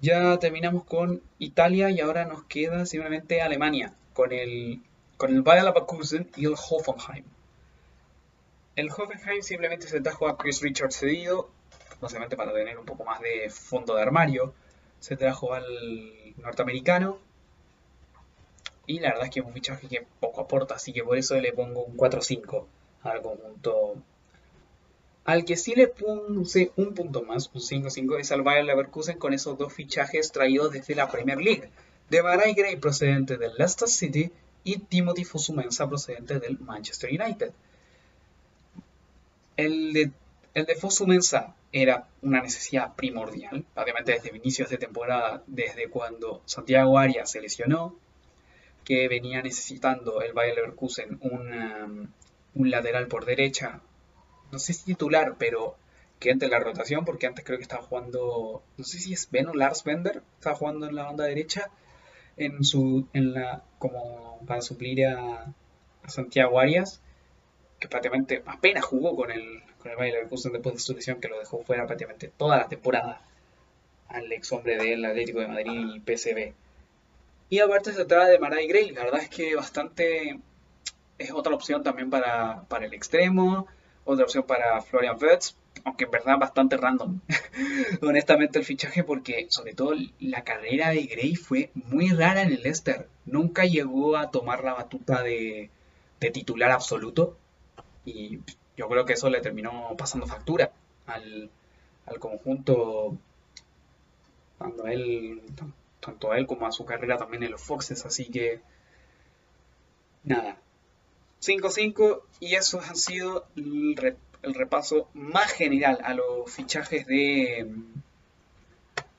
[0.00, 4.80] Ya terminamos con Italia y ahora nos queda simplemente Alemania con el,
[5.16, 7.24] con el Bayer Leverkusen y el Hoffenheim.
[8.74, 11.50] El Hoffenheim simplemente se trajo a Chris Richards cedido,
[12.00, 14.54] básicamente para tener un poco más de fondo de armario.
[14.98, 15.66] Se trajo al
[16.38, 17.18] norteamericano.
[18.86, 21.38] Y la verdad es que es un fichaje que poco aporta, así que por eso
[21.38, 22.64] le pongo un 4-5
[23.02, 23.96] al conjunto.
[25.24, 29.32] Al que sí le puse un punto más, un 5-5, es al Bayer Leverkusen con
[29.32, 31.70] esos dos fichajes traídos desde la Premier League.
[32.10, 34.32] De Baray Gray procedente del Leicester City
[34.64, 37.52] y Timothy Fosumensa procedente del Manchester United.
[39.56, 40.10] El de,
[40.54, 40.76] el de
[41.72, 47.96] era una necesidad primordial, obviamente desde inicios de temporada, desde cuando Santiago Arias se lesionó,
[48.84, 52.12] que venía necesitando el Bayer Leverkusen un,
[52.54, 53.80] un lateral por derecha,
[54.50, 55.76] no sé si titular, pero
[56.18, 59.48] que entre la rotación, porque antes creo que estaba jugando, no sé si es Ben
[59.48, 61.70] o Lars Bender, estaba jugando en la banda derecha,
[62.36, 65.52] en su, en la, como para suplir a,
[66.02, 67.00] a Santiago Arias
[67.82, 71.26] que prácticamente apenas jugó con el, con el Bayer Leverkusen después de su lesión, que
[71.26, 73.22] lo dejó fuera prácticamente toda la temporada
[74.06, 76.54] al ex hombre del Atlético de Madrid y PSV.
[77.50, 80.38] Y aparte se trata de Marai Gray, la verdad es que bastante
[81.22, 83.66] es otra opción también para, para el extremo,
[84.04, 87.20] otra opción para Florian Wirtz, aunque en verdad bastante random,
[88.02, 92.62] honestamente el fichaje, porque sobre todo la carrera de Gray fue muy rara en el
[92.62, 95.70] Leicester, nunca llegó a tomar la batuta de,
[96.20, 97.36] de titular absoluto,
[98.04, 98.40] y
[98.76, 100.72] yo creo que eso le terminó pasando factura
[101.06, 101.50] al,
[102.18, 103.16] conjunto,
[104.58, 105.42] tanto a, él,
[106.00, 108.04] tanto a él como a su carrera también en los Foxes.
[108.06, 108.60] Así que,
[110.24, 110.58] nada,
[111.42, 113.96] 5-5 y esos han sido el,
[114.54, 117.74] repaso más general a los fichajes de,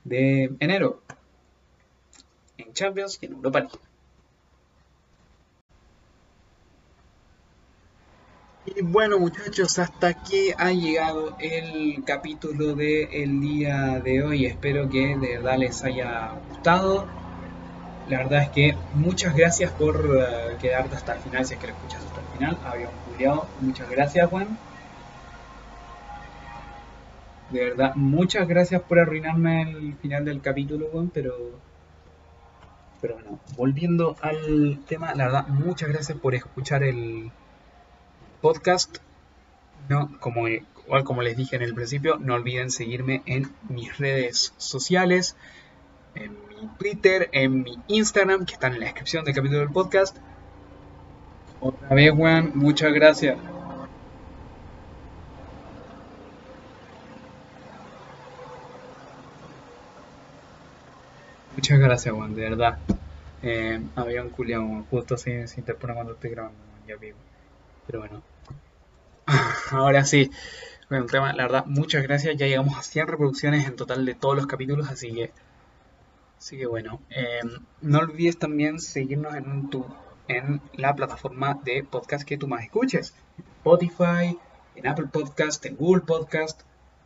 [0.03, 1.01] de enero
[2.57, 3.79] en Champions y en Europa League.
[8.65, 14.45] Y bueno muchachos, hasta aquí ha llegado el capítulo del día de hoy.
[14.45, 17.22] Espero que de verdad les haya gustado.
[18.09, 21.67] La verdad es que muchas gracias por uh, quedarte hasta el final, si es que
[21.67, 22.57] lo escuchas hasta el final.
[22.65, 22.89] Había
[23.33, 23.41] un.
[23.61, 24.57] Muchas gracias Juan.
[27.51, 31.35] De verdad, muchas gracias por arruinarme el final del capítulo, Juan, pero...
[32.99, 37.31] Pero bueno, volviendo al tema, la verdad, muchas gracias por escuchar el,
[38.43, 38.97] podcast.
[39.87, 44.53] No, como, igual como les dije en el principio, no olviden seguirme en mis redes
[44.57, 45.37] sociales,
[46.15, 50.17] en mi Twitter, en mi Instagram, que están en la descripción del capítulo del podcast.
[51.59, 53.37] Otra vez, Juan, muchas gracias.
[61.55, 62.79] Muchas gracias, Juan, de verdad.
[63.41, 66.57] Eh, había un culiao, justo se, se interpone cuando estoy grabando,
[66.87, 67.17] ya vivo.
[67.85, 68.23] Pero bueno,
[69.71, 70.31] Ahora sí,
[70.89, 72.35] bueno, tema, la verdad, muchas gracias.
[72.37, 75.31] Ya llegamos a 100 reproducciones en total de todos los capítulos, así que,
[76.43, 76.99] así que bueno.
[77.09, 79.85] Em, no olvides también seguirnos en, tu,
[80.27, 83.13] en la plataforma de podcast que tú más escuches.
[83.59, 84.37] Spotify,
[84.75, 86.63] en Apple Podcast, en Google Podcast.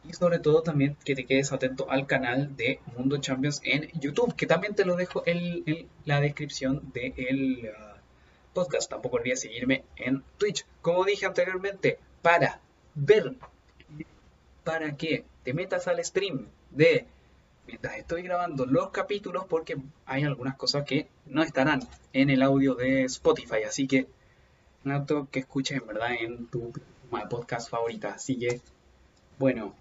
[0.10, 4.36] Y sobre todo también que te quedes atento al canal de Mundo Champions en YouTube,
[4.36, 8.90] que también te lo dejo en, la descripción del de uh, podcast.
[8.90, 10.66] Tampoco olvides seguirme en Twitch.
[10.82, 12.60] Como dije anteriormente, para
[12.96, 13.36] ver,
[14.64, 17.06] para que te metas al stream de
[17.68, 21.82] mientras estoy grabando los capítulos porque hay algunas cosas que no estarán
[22.14, 24.08] en el audio de Spotify, así que
[24.84, 26.74] noto que escuches en verdad en tu
[27.30, 28.14] podcast favorita.
[28.14, 28.62] Así que,
[29.38, 29.76] bueno,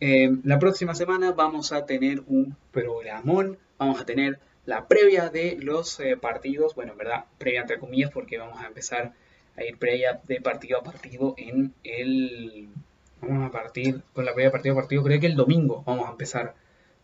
[0.00, 5.56] eh, la próxima semana vamos a tener un programón, vamos a tener la previa de
[5.60, 9.14] los eh, partidos, bueno, en verdad, previa entre comillas, porque vamos a empezar
[9.56, 12.68] a ir previa de partido a partido en el...
[13.20, 16.12] Vamos a partir con la previa partido a partido, creo que el domingo vamos a
[16.12, 16.54] empezar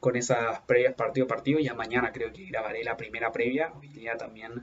[0.04, 1.60] con esas previas partido a partido.
[1.60, 3.72] Ya mañana creo que grabaré la primera previa.
[3.80, 4.62] Hoy día también,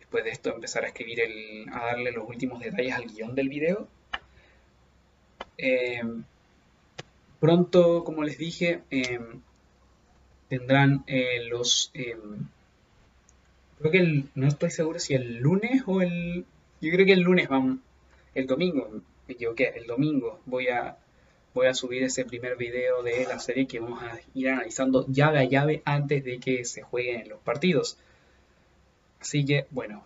[0.00, 3.48] después de esto, empezar a escribir, el, a darle los últimos detalles al guion del
[3.48, 3.86] video.
[5.58, 6.02] Eh,
[7.38, 9.20] pronto, como les dije, eh,
[10.48, 11.92] tendrán eh, los...
[13.78, 16.44] creo que el, no estoy seguro si el lunes o el
[16.80, 17.78] yo creo que el lunes vamos,
[18.34, 18.90] el domingo,
[19.28, 20.96] me equivoqué, el domingo voy a,
[21.54, 25.38] voy a subir ese primer video de la serie que vamos a ir analizando llave
[25.38, 27.98] a llave antes de que se jueguen los partidos.
[29.20, 30.04] Así que, bueno.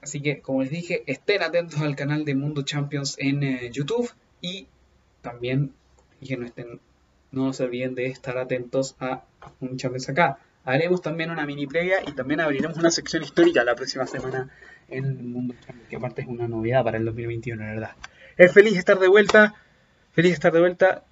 [0.00, 4.10] Así que, como les dije, estén atentos al canal de Mundo Champions en eh, YouTube
[4.40, 4.68] y
[5.22, 5.72] también,
[6.24, 6.80] que no estén,
[7.32, 9.24] no se olviden de estar atentos a
[9.60, 10.38] Mundo Champions acá.
[10.64, 14.50] Haremos también una mini previa y también abriremos una sección histórica la próxima semana
[14.88, 15.54] en mundo
[15.88, 17.90] que aparte es una novedad para el 2021, la verdad.
[18.36, 19.54] Es feliz estar de vuelta,
[20.18, 21.04] feliz estar de vuelta.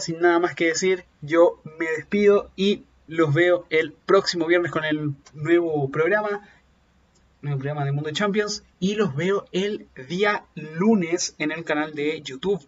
[0.00, 4.84] Sin nada más que decir, yo me despido y los veo el próximo viernes con
[4.84, 6.44] el nuevo programa,
[7.40, 12.20] nuevo programa de Mundo Champions y los veo el día lunes en el canal de
[12.20, 12.60] YouTube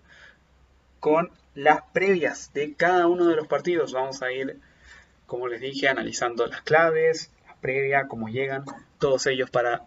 [1.00, 3.92] con las previas de cada uno de los partidos.
[3.92, 4.60] Vamos a ir,
[5.26, 8.64] como les dije, analizando las claves, previa, cómo llegan
[9.00, 9.86] todos ellos para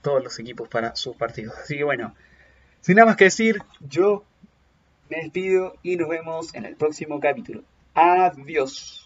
[0.00, 1.56] todos los equipos para sus partidos.
[1.58, 2.14] Así que bueno,
[2.82, 4.24] sin nada más que decir, yo
[5.08, 7.62] me despido y nos vemos en el próximo capítulo.
[7.94, 9.05] Adiós.